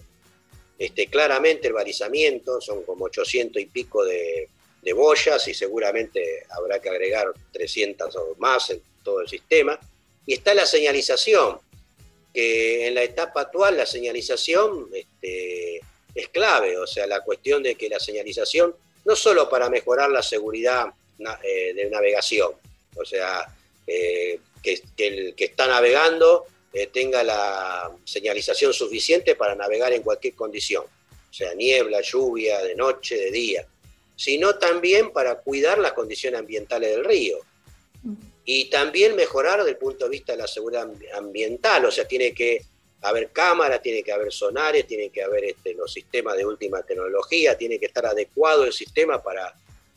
[0.79, 4.49] este, claramente el balizamiento, son como 800 y pico de,
[4.81, 9.79] de boyas y seguramente habrá que agregar 300 o más en todo el sistema.
[10.25, 11.59] Y está la señalización,
[12.33, 15.81] que en la etapa actual la señalización este,
[16.15, 20.23] es clave, o sea, la cuestión de que la señalización, no solo para mejorar la
[20.23, 22.51] seguridad eh, de navegación,
[22.95, 23.47] o sea,
[23.87, 30.33] eh, que, el que está navegando eh, tenga la señalización suficiente para navegar en cualquier
[30.33, 33.67] condición, o sea, niebla, lluvia, de noche, de día,
[34.15, 37.39] sino también para cuidar las condiciones ambientales del río.
[38.45, 42.33] Y también mejorar desde el punto de vista de la seguridad ambiental, o sea, tiene
[42.33, 42.61] que
[43.01, 47.57] haber cámaras, tiene que haber sonares, tiene que haber este, los sistemas de última tecnología,
[47.57, 49.53] tiene que estar adecuado el sistema para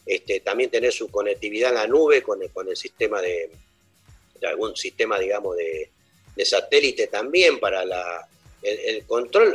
[0.07, 3.51] este, también tener su conectividad en la nube con el, sistema de,
[4.47, 5.91] algún sistema, digamos, de,
[6.45, 7.83] satélite también para
[8.63, 9.55] el, control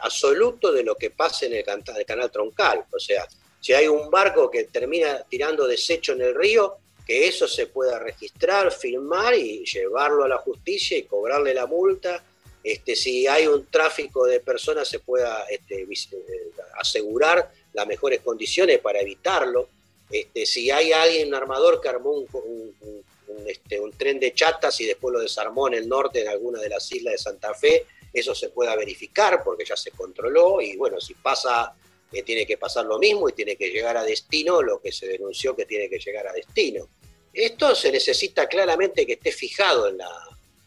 [0.00, 1.64] absoluto de lo que pasa en el,
[1.96, 2.84] el canal troncal.
[2.90, 3.26] O sea,
[3.60, 7.98] si hay un barco que termina tirando desecho en el río, que eso se pueda
[7.98, 12.24] registrar, filmar y llevarlo a la justicia y cobrarle la multa
[12.66, 18.80] este, si hay un tráfico de personas se pueda este, eh, asegurar las mejores condiciones
[18.80, 19.68] para evitarlo.
[20.10, 23.04] Este, si hay alguien, un armador que armó un,
[23.46, 26.68] este, un, tren de chatas y después lo desarmó en el norte, en alguna de
[26.68, 31.00] las islas de Santa Fe, eso se pueda verificar porque ya se controló y bueno,
[31.00, 31.74] si pasa,
[32.12, 35.06] eh, tiene que pasar lo mismo y tiene que llegar a destino lo que se
[35.06, 36.88] denunció que tiene que llegar a destino.
[37.32, 40.10] Esto se necesita claramente que esté fijado en la,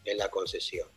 [0.06, 0.88] en la concesión.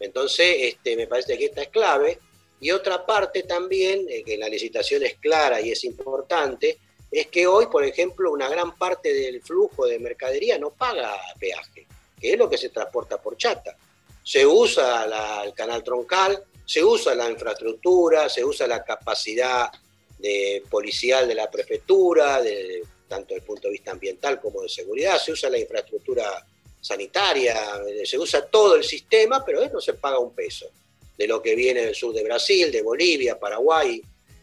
[0.00, 2.18] Entonces, este, me parece que esta es clave.
[2.60, 6.78] Y otra parte también, eh, que la licitación es clara y es importante,
[7.10, 11.86] es que hoy, por ejemplo, una gran parte del flujo de mercadería no paga peaje,
[12.20, 13.76] que es lo que se transporta por chata.
[14.22, 19.70] Se usa el canal troncal, se usa la infraestructura, se usa la capacidad
[20.18, 24.68] de policial de la prefectura, de, tanto desde el punto de vista ambiental como de
[24.68, 26.46] seguridad, se usa la infraestructura
[26.80, 30.70] sanitaria, eh, se usa todo el sistema, pero no se paga un peso
[31.18, 34.00] de lo que viene del sur de Brasil, de Bolivia, Paraguay.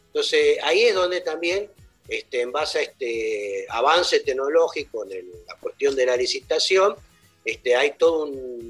[0.07, 1.71] Entonces ahí es donde también,
[2.07, 6.95] este, en base a este avance tecnológico en la cuestión de la licitación,
[7.43, 8.29] este, hay toda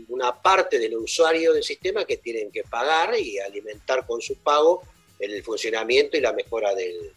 [0.10, 4.84] una parte del usuario del sistema que tienen que pagar y alimentar con su pago
[5.20, 7.14] el funcionamiento y la mejora del,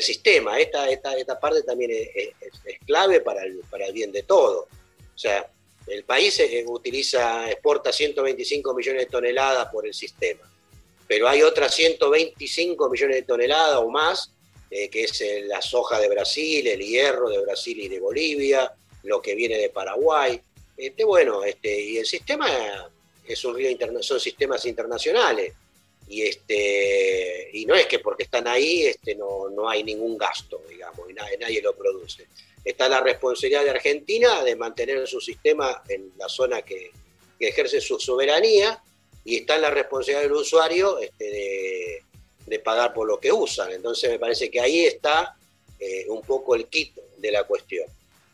[0.00, 0.58] sistema.
[0.58, 2.08] Esta, esta, esta parte también es,
[2.40, 4.66] es, clave para el, para el bien de todo.
[5.14, 5.50] O sea,
[5.86, 10.50] el país eh, utiliza, exporta 125 millones de toneladas por el sistema,
[11.06, 14.32] pero hay otras 125 millones de toneladas o más,
[14.72, 18.72] eh, que es eh, la soja de Brasil, el hierro de Brasil y de Bolivia,
[19.02, 20.40] lo que viene de Paraguay.
[20.76, 22.48] Este, bueno, este, y el sistema
[23.26, 23.68] es un río
[24.00, 25.52] son sistemas internacionales.
[26.08, 30.62] Y, este, y no es que porque están ahí este, no, no hay ningún gasto,
[30.68, 32.26] digamos, y nadie, nadie lo produce
[32.64, 36.90] está la responsabilidad de Argentina de mantener su sistema en la zona que,
[37.40, 38.80] ejerce su soberanía
[39.24, 42.02] y está la responsabilidad del usuario este, de,
[42.58, 43.72] pagar por lo que usan.
[43.72, 45.36] Entonces me parece que ahí está
[45.78, 47.86] eh, un poco el kit de la cuestión.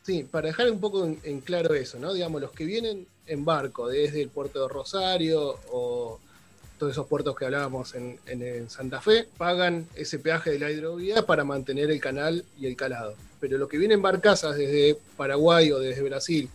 [0.05, 2.15] Sí, para dejar un poco en, claro eso, ¿no?
[2.15, 6.19] Digamos, los que vienen en barco desde el puerto de Rosario o
[6.79, 11.27] todos esos puertos que hablábamos en, en, Santa Fe, pagan ese peaje de la hidrovía
[11.27, 15.79] para mantener el canal y el calado pero lo que vienen barcazas desde Paraguay o
[15.79, 16.49] desde Brasil,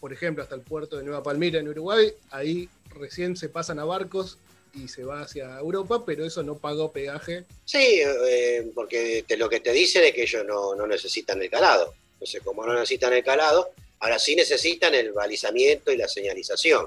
[0.00, 3.84] por ejemplo, hasta el puerto de Nueva Palmira en Uruguay, ahí recién se pasan a
[3.84, 4.38] barcos
[4.74, 7.44] y se va hacia Europa, pero eso no pagó peaje.
[7.64, 11.94] Sí, eh, porque lo que te dicen es que ellos no, necesitan el calado.
[12.14, 16.86] Entonces, como no necesitan el calado, ahora sí necesitan el balizamiento y la señalización.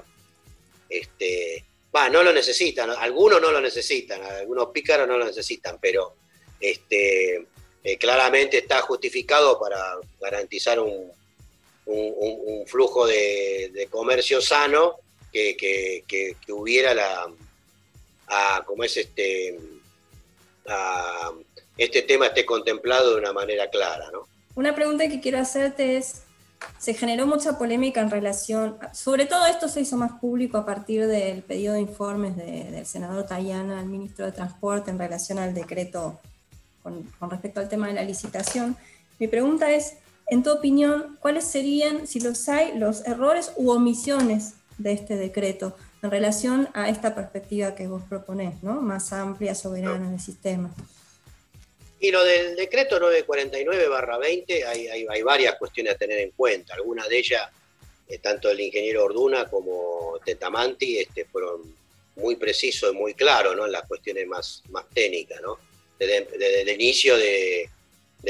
[0.88, 6.14] Este, va, no lo necesitan, algunos no lo necesitan, algunos pícaros no lo necesitan, pero
[6.60, 7.46] este,
[7.84, 11.12] eh, claramente está justificado para garantizar un,
[12.66, 14.96] flujo de, comercio sano
[15.32, 17.30] que, hubiera la
[18.66, 19.58] como es este
[21.76, 24.26] este tema esté contemplado de una manera clara ¿no?
[24.54, 26.22] una pregunta que quiero hacerte es
[26.78, 31.06] se generó mucha polémica en relación, sobre todo esto se hizo más público a partir
[31.06, 36.20] del pedido de informes del senador Tayana al ministro de Transporte en relación al decreto
[36.82, 38.76] con, respecto al tema de la licitación.
[39.18, 39.94] Mi pregunta es,
[40.28, 45.76] en tu opinión, ¿cuáles serían, si los hay, los errores u omisiones de este decreto
[46.06, 48.80] en relación a esta perspectiva que vos proponés, ¿no?
[48.80, 50.72] más amplia, soberana del sistema?
[51.98, 56.74] Y lo del decreto 949-20, hay, hay, varias cuestiones a tener en cuenta.
[56.74, 57.50] Algunas de ellas,
[58.08, 61.62] eh, tanto el ingeniero Orduna como Tetamanti, este, fueron
[62.16, 63.66] muy precisos y muy claros ¿no?
[63.66, 65.40] en las cuestiones más, más técnicas.
[65.40, 65.58] ¿no?
[65.98, 67.68] desde, el inicio de,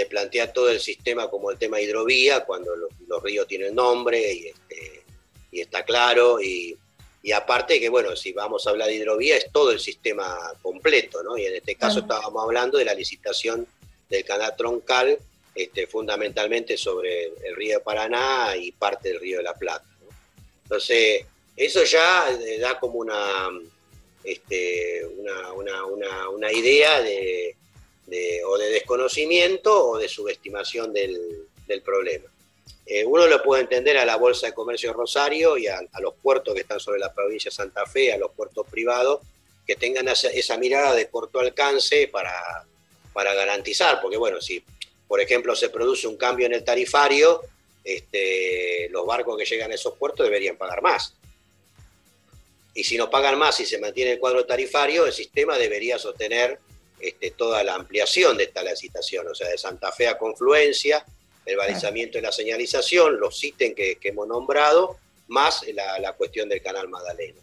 [0.09, 5.03] plantear todo el sistema como el tema hidrovía, cuando los, ríos tienen nombre y, este,
[5.51, 6.41] y está claro.
[6.41, 6.79] Y,
[7.33, 11.37] aparte que, bueno, si vamos a hablar de hidrovía, es todo el sistema completo, ¿no?
[11.37, 13.67] Y en este caso estábamos hablando de la licitación
[14.09, 15.19] del canal troncal,
[15.55, 19.87] este, fundamentalmente sobre el río de Paraná y parte del río de la Plata.
[20.65, 21.25] Entonces,
[21.57, 23.49] eso ya eh, da como una,
[24.23, 25.07] este,
[25.55, 27.57] una, idea de,
[28.45, 31.49] o de desconocimiento o de subestimación del,
[31.85, 32.27] problema.
[32.87, 36.55] Eh, uno lo puede entender a la Bolsa de Comercio Rosario y a, los puertos
[36.55, 39.21] que están sobre la provincia de Santa Fe, a los puertos privados,
[39.67, 42.65] que tengan esa, mirada de corto alcance para,
[43.13, 44.63] para garantizar, porque bueno, si
[45.09, 47.43] por ejemplo se produce un cambio en el tarifario,
[47.83, 51.15] este, los barcos que llegan a esos puertos deberían pagar más.
[52.75, 56.61] Y si no pagan más y se mantiene el cuadro tarifario, el sistema debería sostener
[57.01, 61.05] este, toda la ampliación de esta licitación, o sea, de Santa Fe a Confluencia,
[61.47, 66.89] el balizamiento y la señalización, los ítems que, hemos nombrado, más la, cuestión del canal
[66.89, 67.41] Magdalena.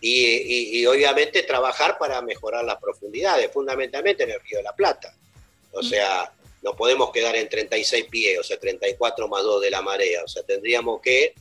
[0.00, 5.12] Y, obviamente trabajar para mejorar las profundidades, fundamentalmente en el Río de la Plata.
[5.72, 9.82] O sea, no podemos quedar en 36 pies, o sea, 34 más 2 de la
[9.82, 10.22] marea.
[10.24, 11.34] O sea, tendríamos que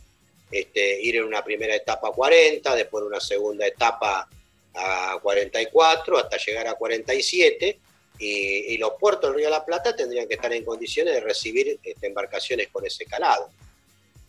[0.51, 4.27] este, ir en una primera etapa a 40, después en una segunda etapa
[4.73, 7.79] a 44, hasta llegar a 47.
[8.19, 11.79] Y, los puertos del Río de la Plata tendrían que estar en condiciones de recibir
[11.83, 13.49] este, embarcaciones con ese calado.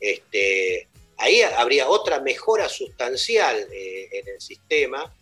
[0.01, 5.13] Este, ahí habría otra mejora sustancial eh, en el sistema.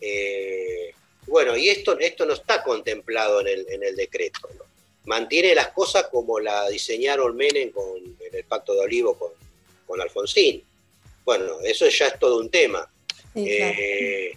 [0.00, 0.92] Eh,
[1.26, 4.48] bueno, y esto, esto no está contemplado en el, en el decreto.
[5.06, 9.32] Mantiene las cosas como la diseñaron Menem con, en el Pacto de Olivo con,
[9.86, 10.62] con Alfonsín.
[11.24, 12.88] Bueno, eso ya es todo un tema.
[13.34, 14.32] Eh,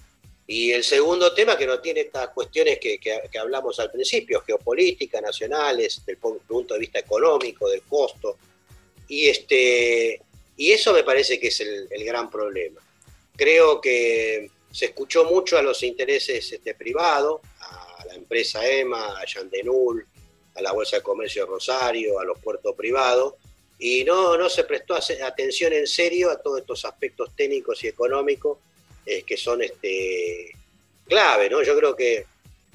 [0.50, 6.06] y el segundo tema que no tiene estas cuestiones que, hablamos al principio, geopolítica, nacionales,
[6.06, 8.38] del punto de vista económico, del costo.
[9.10, 10.22] Y, este,
[10.56, 12.80] y eso me parece que es el, gran problema.
[13.36, 19.26] Creo que se escuchó mucho a los intereses este, privados, a la empresa EMA, a
[19.26, 20.08] Yandenul,
[20.56, 23.34] a la Bolsa de Comercio de Rosario, a los puertos privados,
[23.80, 28.60] y no, no se prestó atención en serio a todos estos aspectos técnicos y económicos
[29.10, 30.52] eh, que son este,
[31.08, 31.50] clave.
[31.50, 31.64] ¿no?
[31.64, 32.26] Yo creo que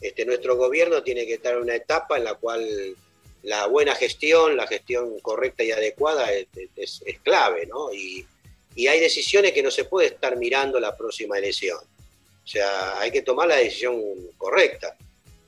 [0.01, 2.97] este, nuestro gobierno tiene que estar en una etapa en la cual
[3.43, 7.93] la buena gestión, la gestión correcta y adecuada es, clave, ¿no?
[7.93, 8.27] Y,
[8.89, 11.77] hay decisiones que no se puede estar mirando la próxima elección.
[11.77, 14.01] O sea, hay que tomar la decisión
[14.39, 14.97] correcta.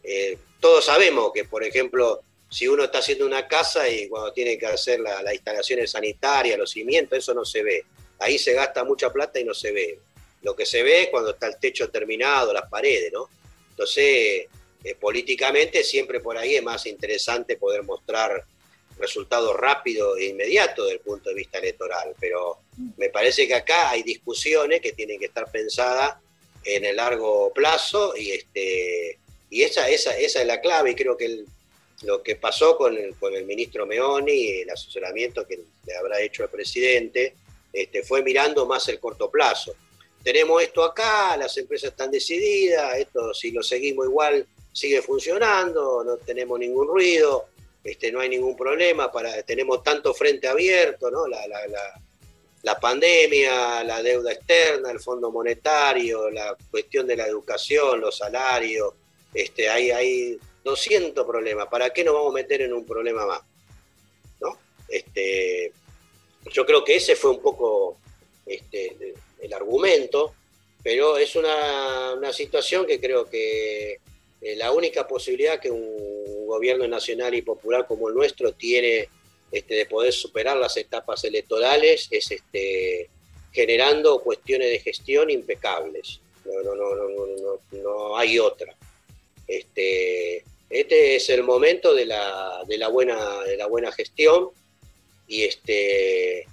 [0.03, 2.20] Eh, todos sabemos que, por ejemplo,
[2.51, 6.70] si uno está haciendo una casa y cuando tiene que hacer las instalaciones sanitarias, los
[6.70, 7.87] cimientos, eso no se ve.
[8.18, 9.99] Ahí se gasta mucha plata y no se ve.
[10.45, 13.29] Lo que se ve cuando está el techo terminado, las paredes, ¿no?
[13.71, 14.47] Entonces,
[14.85, 18.45] eh, políticamente siempre por ahí es más interesante poder mostrar
[18.99, 22.59] resultados rápidos e inmediatos desde el punto de vista electoral, pero
[22.97, 26.15] me parece que acá hay discusiones que tienen que estar pensadas
[26.65, 29.19] en el largo plazo y, este,
[29.51, 31.45] y esa, esa, esa es la clave y creo que
[32.03, 36.45] lo que pasó con el, con el ministro Meoni, el asesoramiento que le habrá hecho
[36.45, 37.35] el presidente,
[37.73, 39.75] este, fue mirando más el corto plazo.
[40.25, 46.17] Tenemos esto acá, las empresas están decididas, esto si lo seguimos igual sigue funcionando, no
[46.17, 47.49] tenemos ningún ruido,
[47.85, 51.27] este, no hay ningún problema, para, tenemos tanto frente abierto, ¿no?
[51.29, 51.61] la, la,
[52.63, 58.95] la, pandemia, la deuda externa, el Fondo Monetario, la cuestión de la educación, los salarios,
[59.35, 63.43] este, hay, hay 200 problemas, ¿para qué nos vamos a meter en un problema más?
[64.41, 64.59] ¿No?
[64.89, 65.71] Este,
[66.51, 67.99] yo creo que ese fue un poco
[68.47, 70.35] este, el argumento,
[70.83, 73.99] pero es una, situación que creo que
[74.41, 79.09] eh, la única posibilidad que un gobierno nacional y popular como el nuestro tiene
[79.53, 83.09] este, de poder superar las etapas electorales es este,
[83.53, 86.21] generando cuestiones de gestión impecables.
[86.45, 88.75] No, no, no, no, no, no hay otra.
[89.47, 94.51] Este, este es el momento de la, buena, de la buena gestión
[95.29, 96.47] y, este,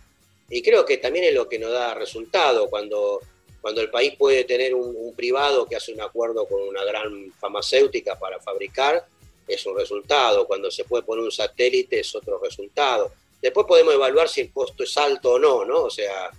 [0.52, 3.22] y creo que también es lo que nos da resultado cuando,
[3.62, 8.20] cuando el país puede tener un, privado que hace un acuerdo con una gran farmacéutica
[8.20, 9.06] para fabricar,
[9.48, 10.46] es un resultado.
[10.46, 13.14] Cuando se puede poner un satélite es otro resultado.
[13.42, 15.84] Después podemos evaluar si el costo es alto o no, ¿no?
[15.84, 16.30] O sea,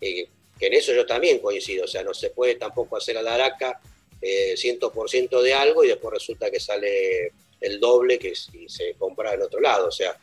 [0.00, 1.86] eh, que en eso yo también coincido.
[1.86, 3.80] O sea, no se puede tampoco hacer a la araca
[4.22, 9.34] eh, 100% de algo y después resulta que sale el doble que si se compra
[9.34, 9.88] en otro lado.
[9.88, 10.16] O sea,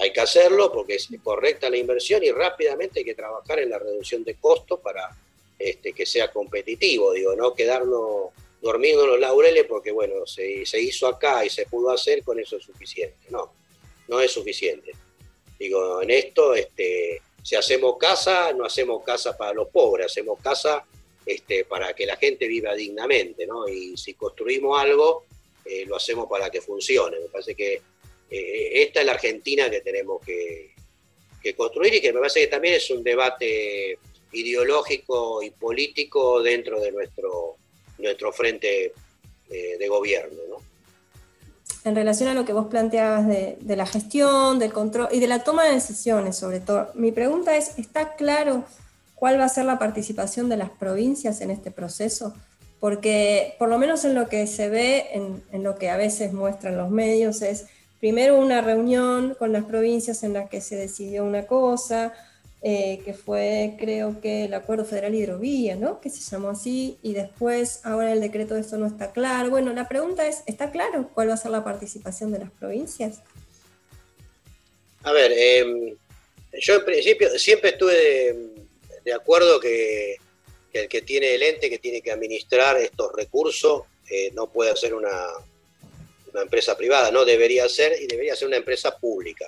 [0.00, 3.78] hay que hacerlo porque es correcta la inversión y rápidamente hay que trabajar en la
[3.78, 5.10] reducción de costos para
[5.58, 8.30] este, que sea competitivo, digo, no quedarnos
[8.62, 12.38] dormiendo en los laureles porque, bueno, se, se hizo acá y se pudo hacer, con
[12.38, 13.26] eso es suficiente.
[13.30, 13.52] No,
[14.08, 14.92] no es suficiente.
[15.58, 20.84] Digo, en esto, este, si hacemos casa, no hacemos casa para los pobres, hacemos casa
[21.24, 23.68] este, para que la gente viva dignamente, ¿no?
[23.68, 25.24] Y si construimos algo,
[25.64, 27.20] eh, lo hacemos para que funcione.
[27.20, 27.82] Me parece que
[28.30, 30.70] eh, esta es la Argentina que tenemos que,
[31.56, 33.98] construir y que me parece que también es un debate
[34.32, 37.56] ideológico y político dentro de nuestro,
[37.98, 38.92] nuestro frente
[39.50, 40.58] eh, de gobierno.
[41.82, 45.42] En relación a lo que vos planteabas de, la gestión, del control y de la
[45.42, 48.64] toma de decisiones, sobre todo, mi pregunta es, ¿está claro
[49.14, 52.34] cuál va a ser la participación de las provincias en este proceso?
[52.80, 56.76] Porque por lo menos en lo que se ve, en lo que a veces muestran
[56.76, 57.66] los medios, es
[58.00, 62.14] primero una reunión con las provincias en la que se decidió una cosa,
[62.62, 66.00] eh, que fue creo que el Acuerdo Federal Hidrovía, ¿no?
[66.00, 69.50] Que se llamó así, y después ahora el decreto de esto no está claro.
[69.50, 73.20] Bueno, la pregunta es, ¿está claro cuál va a ser la participación de las provincias?
[75.02, 75.96] A ver, em,
[76.60, 78.36] yo en principio siempre estuve
[79.04, 80.16] de, acuerdo que,
[80.72, 84.94] el que tiene el ente que tiene que administrar estos recursos eh, no puede ser
[84.94, 85.28] una,
[86.32, 89.46] una empresa privada, no debería ser y debería ser una empresa pública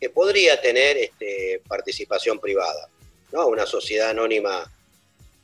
[0.00, 2.88] que podría tener este, participación privada,
[3.32, 3.48] ¿no?
[3.48, 4.70] Una sociedad anónima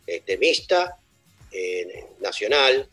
[0.07, 0.97] este, mixta,
[1.51, 2.89] eh, nacional,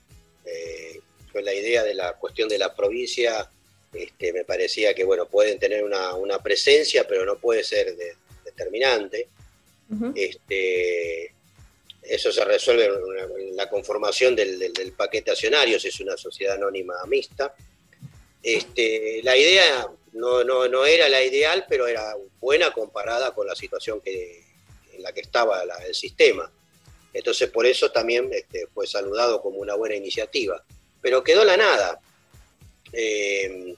[0.46, 1.00] eh,
[1.32, 3.50] con la idea de la cuestión de la provincia,
[3.94, 7.96] este, me parecía que, bueno, pueden tener una, presencia, pero no puede ser
[8.44, 9.28] determinante.
[10.16, 11.34] este,
[12.02, 16.96] eso se resuelve en, la conformación del, del, paquete accionario, si es una sociedad anónima
[17.08, 17.54] mixta.
[18.44, 23.56] Este, la idea no, no, no era la ideal, pero era buena comparada con la
[23.56, 24.44] situación que,
[24.94, 26.52] en la que estaba el sistema.
[27.14, 30.64] Entonces por eso también este, fue saludado como una buena iniciativa.
[31.02, 32.00] Pero quedó la nada.
[32.94, 33.76] Eh,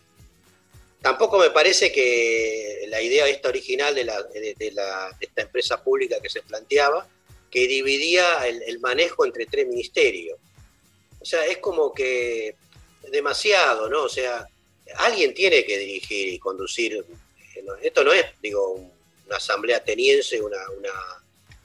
[1.02, 4.56] tampoco me parece que la idea esta original de, la, de,
[5.20, 7.08] esta empresa pública que se planteaba,
[7.50, 10.38] que dividía el, el, manejo entre tres ministerios.
[11.20, 12.56] O sea, es como que
[13.10, 14.04] demasiado, ¿no?
[14.04, 14.48] O sea,
[14.98, 16.94] alguien tiene que dirigir y conducir.
[17.56, 18.80] Eh, esto no es, digo,
[19.26, 20.58] una asamblea ateniense, una,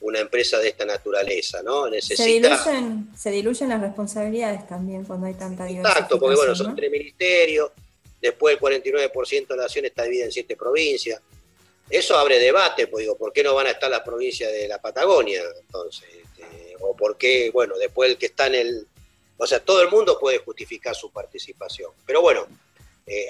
[0.01, 1.89] una, empresa de esta naturaleza, ¿no?
[1.89, 2.57] Necesita...
[3.15, 5.91] Se, diluyen, las responsabilidades también cuando hay tanta diversidad.
[5.91, 7.71] Exacto, porque bueno, son tres ministerios,
[8.21, 11.21] después el 49% de la nación está dividida en siete provincias.
[11.89, 14.79] Eso abre debate, pues digo, ¿por qué no van a estar las provincias de la
[14.79, 15.41] Patagonia?
[15.59, 18.87] Entonces, este, o por qué, bueno, después el que está en el...
[19.37, 21.91] O sea, todo el mundo puede justificar su participación.
[22.05, 22.45] Pero bueno,
[23.09, 23.27] eh,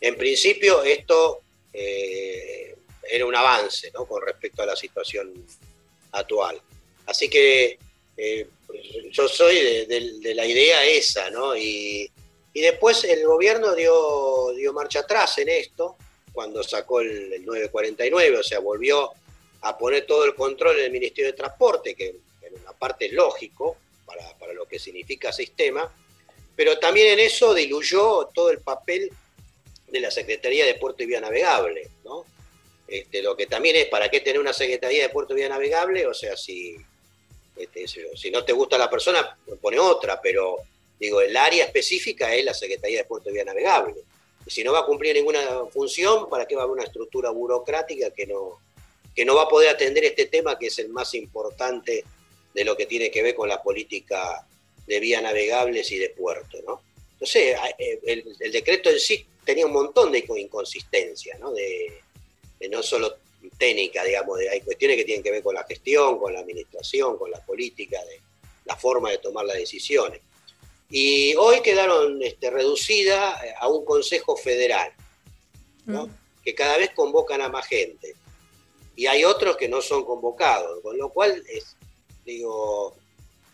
[0.00, 1.40] en principio esto
[1.72, 2.74] eh,
[3.08, 5.46] era un avance con respecto a la situación
[6.10, 6.60] actual.
[7.06, 7.78] Así que
[8.16, 8.48] eh,
[9.10, 11.56] yo soy de, la idea esa, ¿no?
[11.56, 12.10] Y,
[12.52, 15.96] después el gobierno dio, marcha atrás en esto,
[16.32, 19.10] cuando sacó el, 949, o sea, volvió
[19.62, 23.12] a poner todo el control en el Ministerio de Transporte, que en una parte es
[23.12, 25.90] lógico para lo que significa sistema,
[26.56, 29.10] pero también en eso diluyó todo el papel
[29.88, 32.24] de la Secretaría de Puerto y Vía Navegable, ¿no?
[32.88, 36.06] Este, lo que también es, ¿para qué tener una Secretaría de Puerto y Vía Navegable?
[36.06, 36.76] O sea, si,
[37.56, 40.58] este, si no te gusta la persona, pone otra, pero
[40.98, 43.96] digo, el área específica es la Secretaría de Puerto y Vía Navegable.
[44.46, 45.40] Y si no va a cumplir ninguna
[45.72, 48.58] función, ¿para qué va a haber una estructura burocrática que no,
[49.14, 52.04] que no va a poder atender este tema que es el más importante
[52.54, 54.46] de lo que tiene que ver con la política
[54.92, 56.82] de vías navegables y de puerto, ¿no?
[57.14, 61.50] Entonces, eh, el, decreto en sí tenía un montón de inconsistencias, ¿no?
[61.52, 62.00] De,
[62.68, 63.16] no solo
[63.58, 67.16] técnica, digamos, de, hay cuestiones que tienen que ver con la gestión, con la administración,
[67.16, 68.20] con la política, de
[68.66, 70.20] la forma de tomar las decisiones.
[70.90, 74.92] Y hoy quedaron este, reducidas a un Consejo Federal,
[75.86, 76.06] ¿no?
[76.06, 76.16] Mm.
[76.44, 78.14] que cada vez convocan a más gente.
[78.94, 81.76] Y hay otros que no son convocados, con lo cual es,
[82.26, 82.94] digo,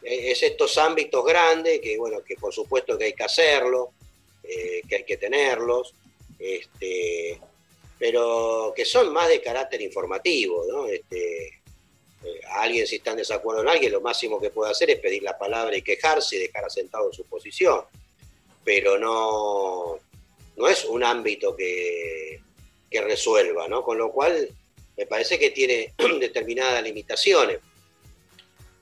[0.03, 3.92] es estos ámbitos grandes que, bueno, que por supuesto que hay que hacerlo,
[4.42, 5.94] eh, que hay que tenerlos,
[6.38, 7.40] este,
[7.99, 10.86] pero que son más de carácter informativo, ¿no?
[10.86, 11.46] Este,
[12.24, 15.22] eh, alguien si está en desacuerdo en alguien, lo máximo que puede hacer es pedir
[15.22, 17.82] la palabra y quejarse y dejar asentado en su posición,
[18.64, 19.99] pero no,
[20.57, 22.40] no es un ámbito que,
[22.90, 23.82] que resuelva, ¿no?
[23.82, 24.49] Con lo cual
[24.96, 27.59] me parece que tiene determinadas limitaciones.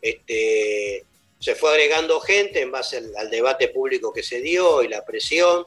[0.06, 1.04] Este,
[1.40, 5.66] se fue agregando gente en base al, debate público que se dio y la presión.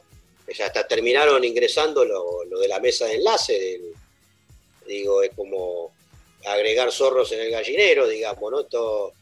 [0.64, 3.80] hasta terminaron ingresando lo, de la mesa de enlace.
[4.86, 5.92] digo, es como
[6.46, 9.12] agregar zorros en el gallinero, digamos, ¿no?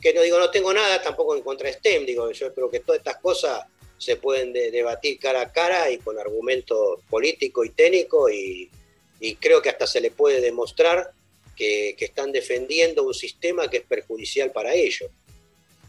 [0.00, 2.98] que no digo, no tengo nada tampoco en contra de STEM, yo creo que todas
[2.98, 3.64] estas cosas
[3.96, 8.70] se pueden debatir cara a cara y con argumentos políticos y técnicos y,
[9.40, 11.12] creo que hasta se le puede demostrar
[11.56, 15.10] que, están defendiendo un sistema que es perjudicial para ellos.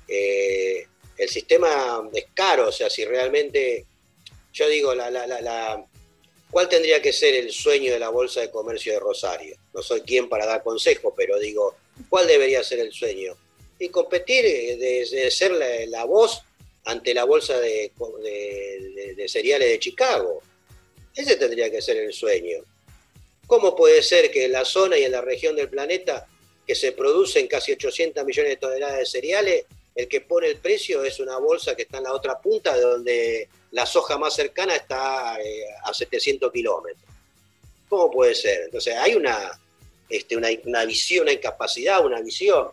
[0.07, 0.85] Eh,
[1.17, 3.85] el sistema es caro, o sea, si realmente,
[4.53, 5.85] yo digo, la, la, la,
[6.51, 9.57] ¿cuál tendría que ser el sueño de la Bolsa de Comercio de Rosario?
[9.73, 11.75] No soy quien para dar consejo, pero digo,
[12.09, 13.35] ¿Cuál debería ser el sueño?
[13.79, 16.41] Y competir, eh, de, ser la, voz
[16.85, 17.91] ante la bolsa de,
[19.15, 20.41] de, cereales de Chicago.
[21.15, 22.63] Ese tendría que ser el sueño.
[23.47, 26.27] ¿Cómo puede ser que en la zona y en la región del planeta
[26.65, 31.03] que se producen casi 800 millones de toneladas de cereales, el que pone el precio
[31.03, 34.75] es una bolsa que está en la otra punta, de donde la soja más cercana
[34.75, 37.03] está eh, a 700 kilómetros?
[37.87, 38.63] ¿Cómo puede ser?
[38.63, 39.59] Entonces, hay una,
[40.09, 42.69] este, una, visión, una incapacidad, una visión.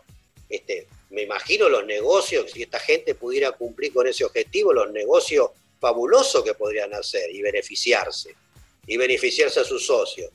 [0.48, 5.50] Este, me imagino los negocios, si esta gente pudiera cumplir con ese objetivo, los negocios
[5.78, 8.34] fabulosos que podrían hacer y beneficiarse,
[8.86, 10.30] y beneficiarse a sus socios.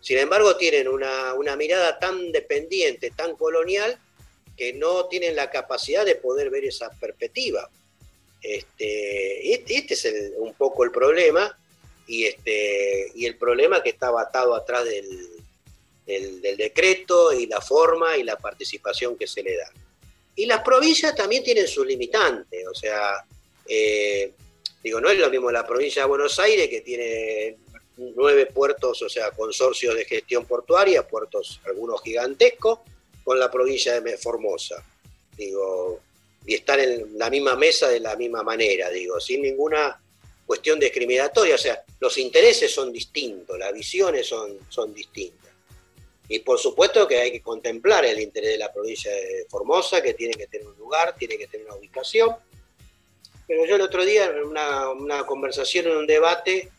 [0.00, 3.98] Sin embargo, tienen una, mirada tan dependiente, tan colonial,
[4.56, 7.68] que no tienen la capacidad de poder ver esa perspectiva.
[8.42, 11.56] Este, este, este es un poco el problema,
[12.06, 15.40] y, este, y el problema que está atado atrás del,
[16.06, 19.70] del, decreto y la forma y la participación que se le da.
[20.34, 23.24] Y las provincias también tienen sus limitantes, o sea,
[23.66, 24.32] eh,
[24.82, 27.58] digo, no es lo mismo la provincia de Buenos Aires que tiene
[28.14, 32.80] nueve puertos, o sea, consorcios de gestión portuaria, puertos algunos gigantescos,
[33.24, 34.82] con la provincia de Formosa.
[35.36, 36.00] Digo,
[36.46, 40.00] y estar en la misma mesa de la misma manera, digo, sin ninguna
[40.46, 41.54] cuestión discriminatoria.
[41.54, 45.50] O sea, los intereses son distintos, las visiones son, son distintas.
[46.28, 50.14] Y por supuesto que hay que contemplar el interés de la provincia de Formosa, que
[50.14, 52.36] tiene que tener un lugar, tiene que tener una ubicación.
[53.48, 56.70] Pero yo el otro día, en una, conversación, en un debate,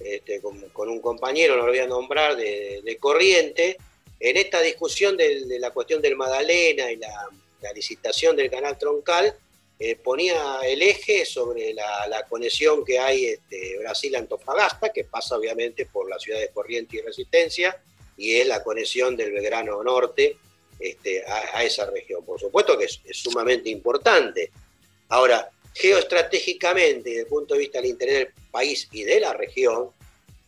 [0.00, 3.76] este, con, un compañero, no lo voy a nombrar, de, Corriente,
[4.18, 7.28] en esta discusión de, la cuestión del Magdalena y la,
[7.74, 9.34] licitación del canal troncal,
[9.78, 16.08] eh, ponía el eje sobre la, conexión que hay este, Brasil-Antofagasta, que pasa obviamente por
[16.08, 17.80] la ciudad de Corriente y Resistencia,
[18.16, 20.36] y es la conexión del Belgrano Norte
[20.78, 22.24] este, a, esa región.
[22.24, 24.50] Por supuesto que es, sumamente importante.
[25.08, 29.90] Ahora, geoestratégicamente, desde el punto de vista del interés del país y de la región,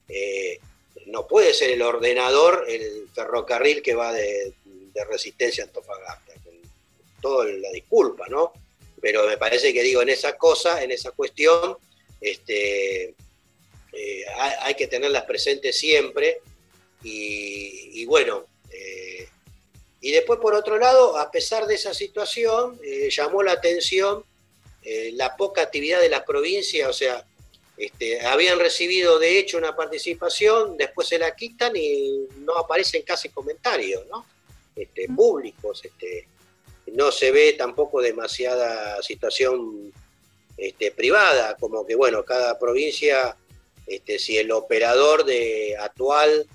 [0.08, 0.58] eh,
[1.06, 4.52] no puede ser el ordenador el ferrocarril que va de,
[5.08, 6.34] resistencia a Antofagasta.
[6.44, 6.54] Con
[7.20, 8.52] toda la disculpa, ¿no?
[9.00, 11.76] Pero me parece que digo, en esa cosa, en esa cuestión,
[12.20, 13.14] este,
[13.92, 14.24] eh,
[14.60, 16.38] hay, que tenerlas presentes siempre
[17.02, 19.28] y, bueno, eh,
[20.00, 22.78] y después por otro lado, a pesar de esa situación,
[23.10, 24.24] llamó la atención
[24.84, 27.24] eh, la poca actividad de las provincias, o sea,
[27.76, 33.28] este, habían recibido de hecho una participación, después se la quitan y no aparecen casi
[33.30, 34.26] comentarios ¿no?
[34.76, 35.84] este, públicos.
[35.84, 36.28] Este,
[36.92, 39.92] no se ve tampoco demasiada situación
[40.56, 43.36] este, privada, como que bueno, cada provincia,
[43.86, 46.46] este, si el operador de actual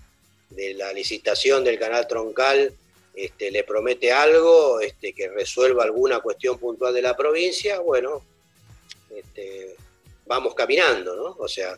[0.50, 2.74] de la licitación del canal troncal
[3.18, 8.22] este, le promete algo este, que resuelva alguna cuestión puntual de la provincia, bueno,
[9.10, 9.76] este,
[10.28, 11.36] vamos caminando, ¿no?
[11.40, 11.76] O sea,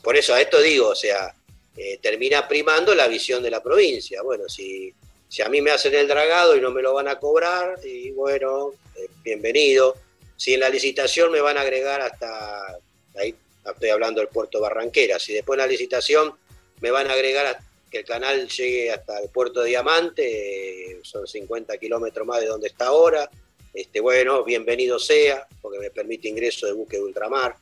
[0.00, 1.34] por eso a esto digo, o sea,
[1.76, 4.22] eh, termina primando la visión de la provincia.
[4.22, 4.94] Bueno, si,
[5.28, 8.12] si a mí me hacen el dragado y no me lo van a cobrar, y
[8.12, 9.96] bueno, eh, bienvenido.
[10.36, 12.78] Si en la licitación me van a agregar hasta,
[13.16, 13.34] ahí
[13.66, 16.32] estoy hablando del puerto Barranquera, si después en la licitación
[16.80, 17.58] me van a agregar
[17.92, 22.68] que el canal llegue hasta el puerto de Diamante, son 50 kilómetros más de donde
[22.68, 23.30] está ahora.
[23.74, 27.54] Este, bueno, bienvenido sea, porque me permite ingreso de buque de ultramar.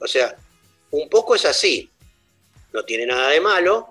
[0.00, 0.36] O sea,
[0.90, 1.88] un poco es así.
[2.72, 3.88] No tiene nada de malo,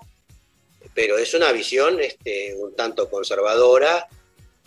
[0.94, 4.10] pero es una visión este, un tanto conservadora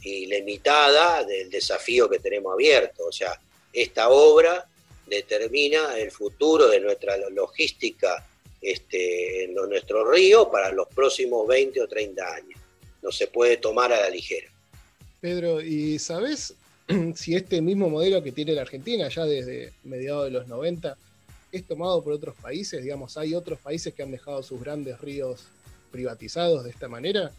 [0.03, 3.05] y limitada del desafío que tenemos abierto.
[3.05, 3.39] O sea,
[3.75, 4.67] esta obra
[5.07, 8.27] determina el futuro de nuestra logística
[8.61, 12.61] este, en nuestro río para los próximos 20 o 30 años.
[13.03, 14.49] No se puede tomar a la ligera.
[15.21, 16.55] Pedro, ¿y sabes
[17.15, 20.97] si este mismo modelo que tiene la Argentina ya desde mediados de los 90
[21.53, 22.83] es tomado por otros países?
[22.83, 25.47] Digamos, ¿hay otros países que han dejado sus grandes ríos
[25.91, 27.33] privatizados de esta manera?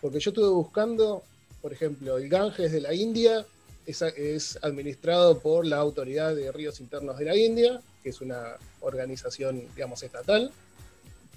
[0.00, 1.22] Porque yo estuve buscando,
[1.60, 3.46] por ejemplo, el Ganges de la India
[3.86, 8.56] es, es administrado por la Autoridad de Ríos Internos de la India, que es una
[8.80, 10.50] organización, digamos, estatal.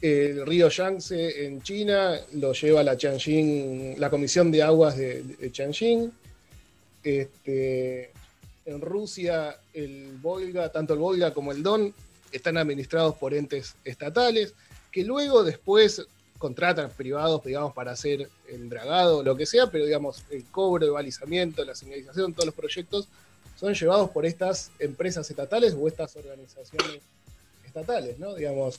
[0.01, 2.97] El río Yangtze en China lo lleva la
[3.97, 5.51] la Comisión de Aguas de, de
[7.03, 8.11] Este,
[8.65, 11.93] en Rusia, el Volga, tanto el Volga como el Don,
[12.31, 14.53] están administrados por entes estatales,
[14.91, 16.05] que luego después
[16.37, 20.91] contratan privados, digamos, para hacer el dragado, lo que sea, pero digamos, el cobro, el
[20.91, 23.07] balizamiento, la señalización, todos los proyectos
[23.55, 27.01] son llevados por estas empresas estatales o estas organizaciones
[27.65, 28.35] estatales, ¿no?
[28.35, 28.77] Digamos,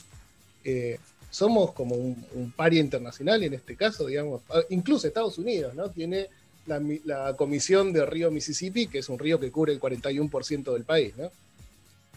[0.65, 0.99] eh,
[1.31, 4.43] somos como un, un internacional en este caso, digamos.
[4.51, 5.91] Ah, incluso Estados Unidos, ¿no?
[5.91, 6.29] Tiene
[6.67, 11.17] la, comisión de río Mississippi, que es un río que cubre el 41% del país,
[11.17, 11.31] ¿no?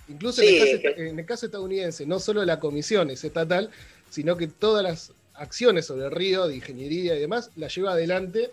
[0.08, 3.70] Incluso en, el caso, estadounidense, no solo la comisión es estatal,
[4.10, 8.50] sino que todas las acciones sobre el río, de ingeniería y demás, la lleva adelante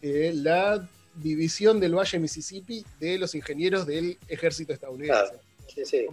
[0.00, 5.34] eh, la división del Valle Mississippi de los ingenieros del ejército estadounidense.
[5.72, 6.06] Sí, sí.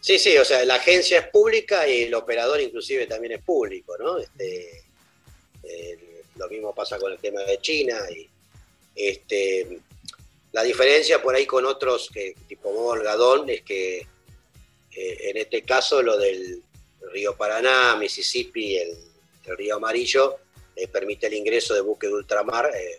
[0.00, 3.96] Sí, sí, o sea, la agencia es pública y el operador inclusive también es público,
[3.96, 4.18] ¿no?
[4.18, 4.82] Este,
[6.36, 8.28] lo mismo pasa con el tema de China y
[8.94, 9.78] este,
[10.52, 16.02] la diferencia por ahí con otros que tipo Molgadón es que eh, en este caso
[16.02, 16.62] lo del
[17.12, 18.96] río Paraná, Mississippi, el,
[19.46, 20.38] el río Amarillo,
[20.76, 22.98] eh, permite el ingreso de buques de ultramar eh,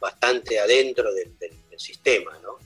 [0.00, 1.32] bastante adentro del,
[1.76, 2.58] sistema, ¿no?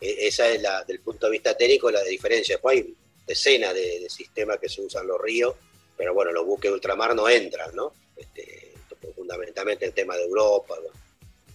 [0.00, 2.54] E, esa es la, del punto de vista técnico la diferencia.
[2.54, 2.94] Después hay
[3.26, 5.54] decenas de, sistemas que se usan los ríos,
[5.96, 7.92] pero bueno, los buques de ultramar no entran, ¿no?
[8.16, 8.72] Este,
[9.14, 10.76] fundamentalmente el tema de Europa,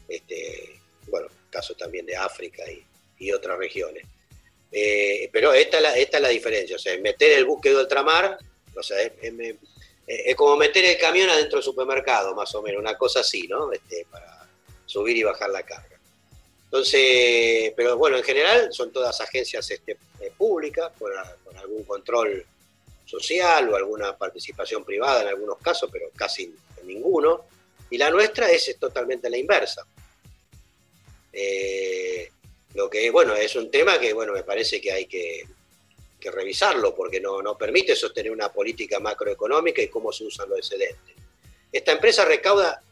[0.08, 2.64] este, bueno, caso también de África
[3.18, 4.06] y, otras regiones.
[4.72, 8.38] Eh, pero esta es, la, diferencia, o sea, meter el buque de ultramar,
[8.76, 13.20] o sea, es, como meter el camión adentro del supermercado, más o menos, una cosa
[13.20, 13.72] así, ¿no?
[13.74, 14.06] Este,
[14.90, 16.00] subir y bajar la carga.
[16.66, 21.12] Entonces, pero bueno, en general son todas agencias este, eh, públicas, con,
[21.58, 22.44] algún control
[23.06, 27.46] social o alguna participación privada en algunos casos, pero casi ninguno.
[27.92, 29.86] Y la nuestra es, totalmente la inversa.
[31.34, 32.32] Eh,
[32.74, 35.44] lo que, bueno, es un tema que, bueno, me parece que hay que,
[36.32, 41.16] revisarlo, porque no, no, permite sostener una política macroeconómica y cómo se usan los excedentes.
[41.72, 42.84] Esta empresa recauda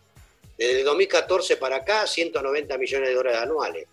[0.57, 3.87] desde el 2014 para acá 190 millones de dólares anuales.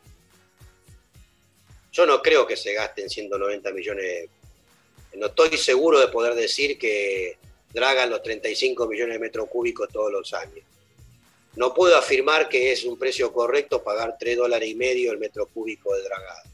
[1.92, 4.28] Yo no creo que se gasten 190 millones,
[5.14, 7.38] no estoy seguro de poder decir que
[7.72, 10.64] dragan los 35 millones de metros cúbicos todos los años.
[11.56, 15.46] No puedo afirmar que es un precio correcto pagar 3 dólares y medio el metro
[15.46, 16.50] cúbico de dragado.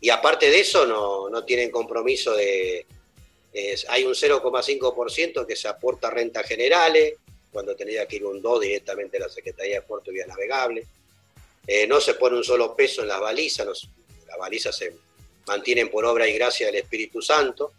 [0.00, 2.86] Y aparte de eso, no, tienen compromiso de...
[3.88, 7.14] hay un 0,5% que se aporta rentas generales,
[7.52, 10.86] cuando tenía que ir un 2 directamente a la Secretaría de Puerto y Vía Navegable.
[11.66, 13.88] Eh, no se pone un solo peso en las balizas,
[14.26, 14.94] las balizas se
[15.46, 17.72] mantienen por obra y gracia del Espíritu Santo.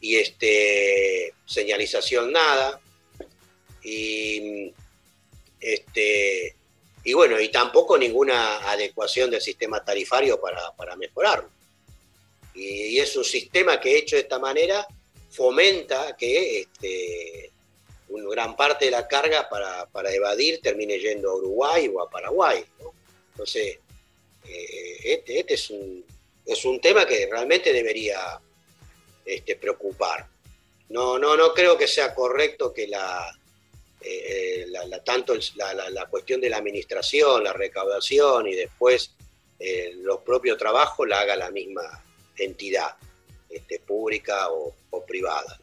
[0.00, 2.80] Y este, señalización nada.
[3.82, 4.72] Y
[5.60, 6.54] este,
[7.04, 11.50] y bueno, y tampoco ninguna adecuación del sistema tarifario para, mejorarlo.
[12.54, 14.86] Y, es un sistema que hecho de esta manera
[15.30, 17.49] fomenta que este,
[18.10, 22.10] una gran parte de la carga para, para, evadir termine yendo a Uruguay o a
[22.10, 22.64] Paraguay.
[23.32, 23.78] Entonces,
[24.46, 26.04] eh, este, este es, un,
[26.44, 28.40] es un tema que realmente debería
[29.24, 30.26] este, preocupar.
[30.88, 33.32] No, no, no creo que sea correcto que la,
[34.00, 39.12] eh, la, tanto la, cuestión de la administración, la recaudación y después
[39.58, 42.02] eh, los propios trabajos la haga la misma
[42.36, 42.96] entidad,
[43.48, 44.74] este, pública o,
[45.06, 45.58] privada.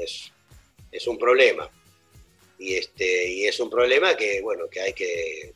[0.00, 0.32] es,
[1.06, 1.68] un problema.
[2.58, 5.54] Y, este, y es un problema que, bueno, que hay que,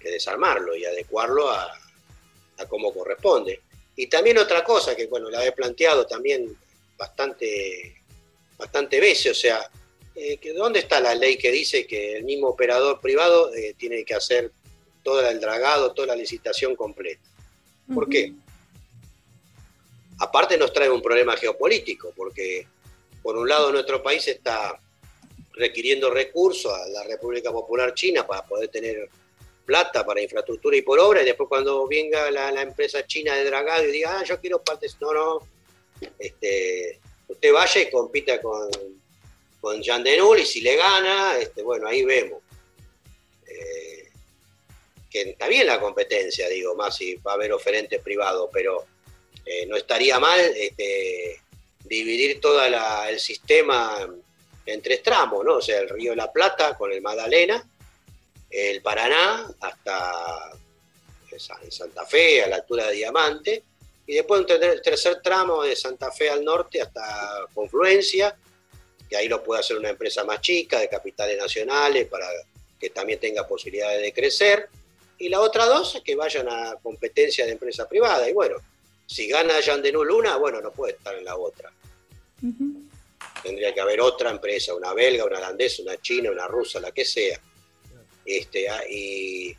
[0.00, 1.68] desarmarlo y adecuarlo a,
[2.58, 3.60] a como corresponde.
[3.96, 6.56] Y también otra cosa que, bueno, la he planteado también
[6.96, 7.96] bastante,
[8.56, 9.68] bastante veces, o sea,
[10.14, 14.14] eh, ¿dónde está la ley que dice que el mismo operador privado eh, tiene que
[14.14, 14.50] hacer
[15.02, 17.28] todo el dragado, toda la licitación completa?
[17.92, 18.32] ¿Por qué?
[20.18, 22.66] Aparte nos trae un problema geopolítico, porque
[23.26, 24.80] por un lado nuestro país está
[25.54, 29.08] requiriendo recursos a la República Popular China para poder tener
[29.64, 33.84] plata para infraestructura y por obra, y después cuando venga la, empresa china de dragado
[33.84, 35.40] y diga, ah, yo quiero partes, no, no,
[36.20, 38.70] este, usted vaya y compita con
[39.60, 42.40] con Jean y si le gana, este, bueno, ahí vemos.
[43.48, 44.08] Eh,
[45.10, 48.86] que está bien la competencia, digo, más si va a haber oferentes privados, pero
[49.44, 51.40] eh, no estaría mal este,
[51.88, 54.08] dividir todo el sistema
[54.64, 55.56] en tres tramos, ¿no?
[55.56, 57.64] O sea, el Río de la Plata con el Magdalena,
[58.50, 60.52] el Paraná hasta
[61.62, 63.62] en Santa Fe, a la altura de Diamante,
[64.06, 68.34] y después un tercer tramo de Santa Fe al norte hasta Confluencia,
[69.08, 72.26] que ahí lo puede hacer una empresa más chica, de capitales nacionales, para
[72.80, 74.68] que también tenga posibilidades de crecer.
[75.18, 78.28] Y la otra dos que vayan a competencia de empresa privada.
[78.28, 78.56] Y bueno,
[79.06, 81.72] si gana Yandenul una, bueno, no puede estar en la otra.
[83.42, 87.04] Tendría que haber otra empresa, una belga, una holandesa, una china, una rusa, la que
[87.04, 87.40] sea.
[88.24, 89.56] Este, ah, y,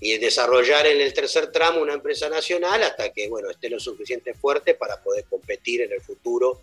[0.00, 4.34] y desarrollar en el tercer tramo una empresa nacional hasta que bueno, esté lo suficiente
[4.34, 6.60] fuerte para poder competir en el futuro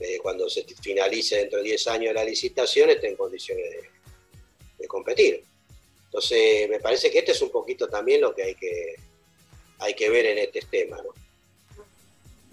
[0.00, 3.64] eh, cuando se finalice dentro de 10 años la licitación, esté en condiciones
[4.78, 5.44] de, competir.
[6.06, 8.96] Entonces, me parece que este es un poquito también lo que hay que,
[9.78, 10.96] hay que ver en este tema.
[10.96, 11.14] ¿no?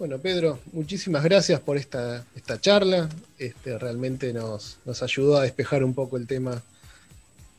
[0.00, 3.06] Bueno, Pedro, muchísimas gracias por esta, esta charla.
[3.38, 6.62] Este, realmente nos, nos ayudó a despejar un poco el tema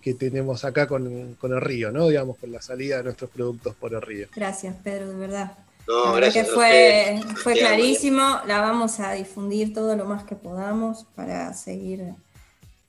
[0.01, 2.07] que tenemos acá con, el río, ¿no?
[2.07, 4.27] Digamos, con la salida de nuestros productos por el río.
[4.35, 5.55] Gracias, Pedro, de verdad.
[5.87, 11.05] No, gracias que fue, fue clarísimo, la vamos a difundir todo lo más que podamos
[11.15, 12.15] para seguir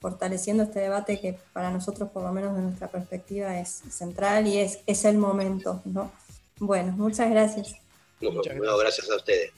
[0.00, 4.57] fortaleciendo este debate que para nosotros, por lo menos de nuestra perspectiva, es central y
[4.57, 6.11] es, es el momento, ¿no?
[6.59, 7.82] Bueno, muchas gracias.
[8.23, 9.53] No, gracias a ustedes.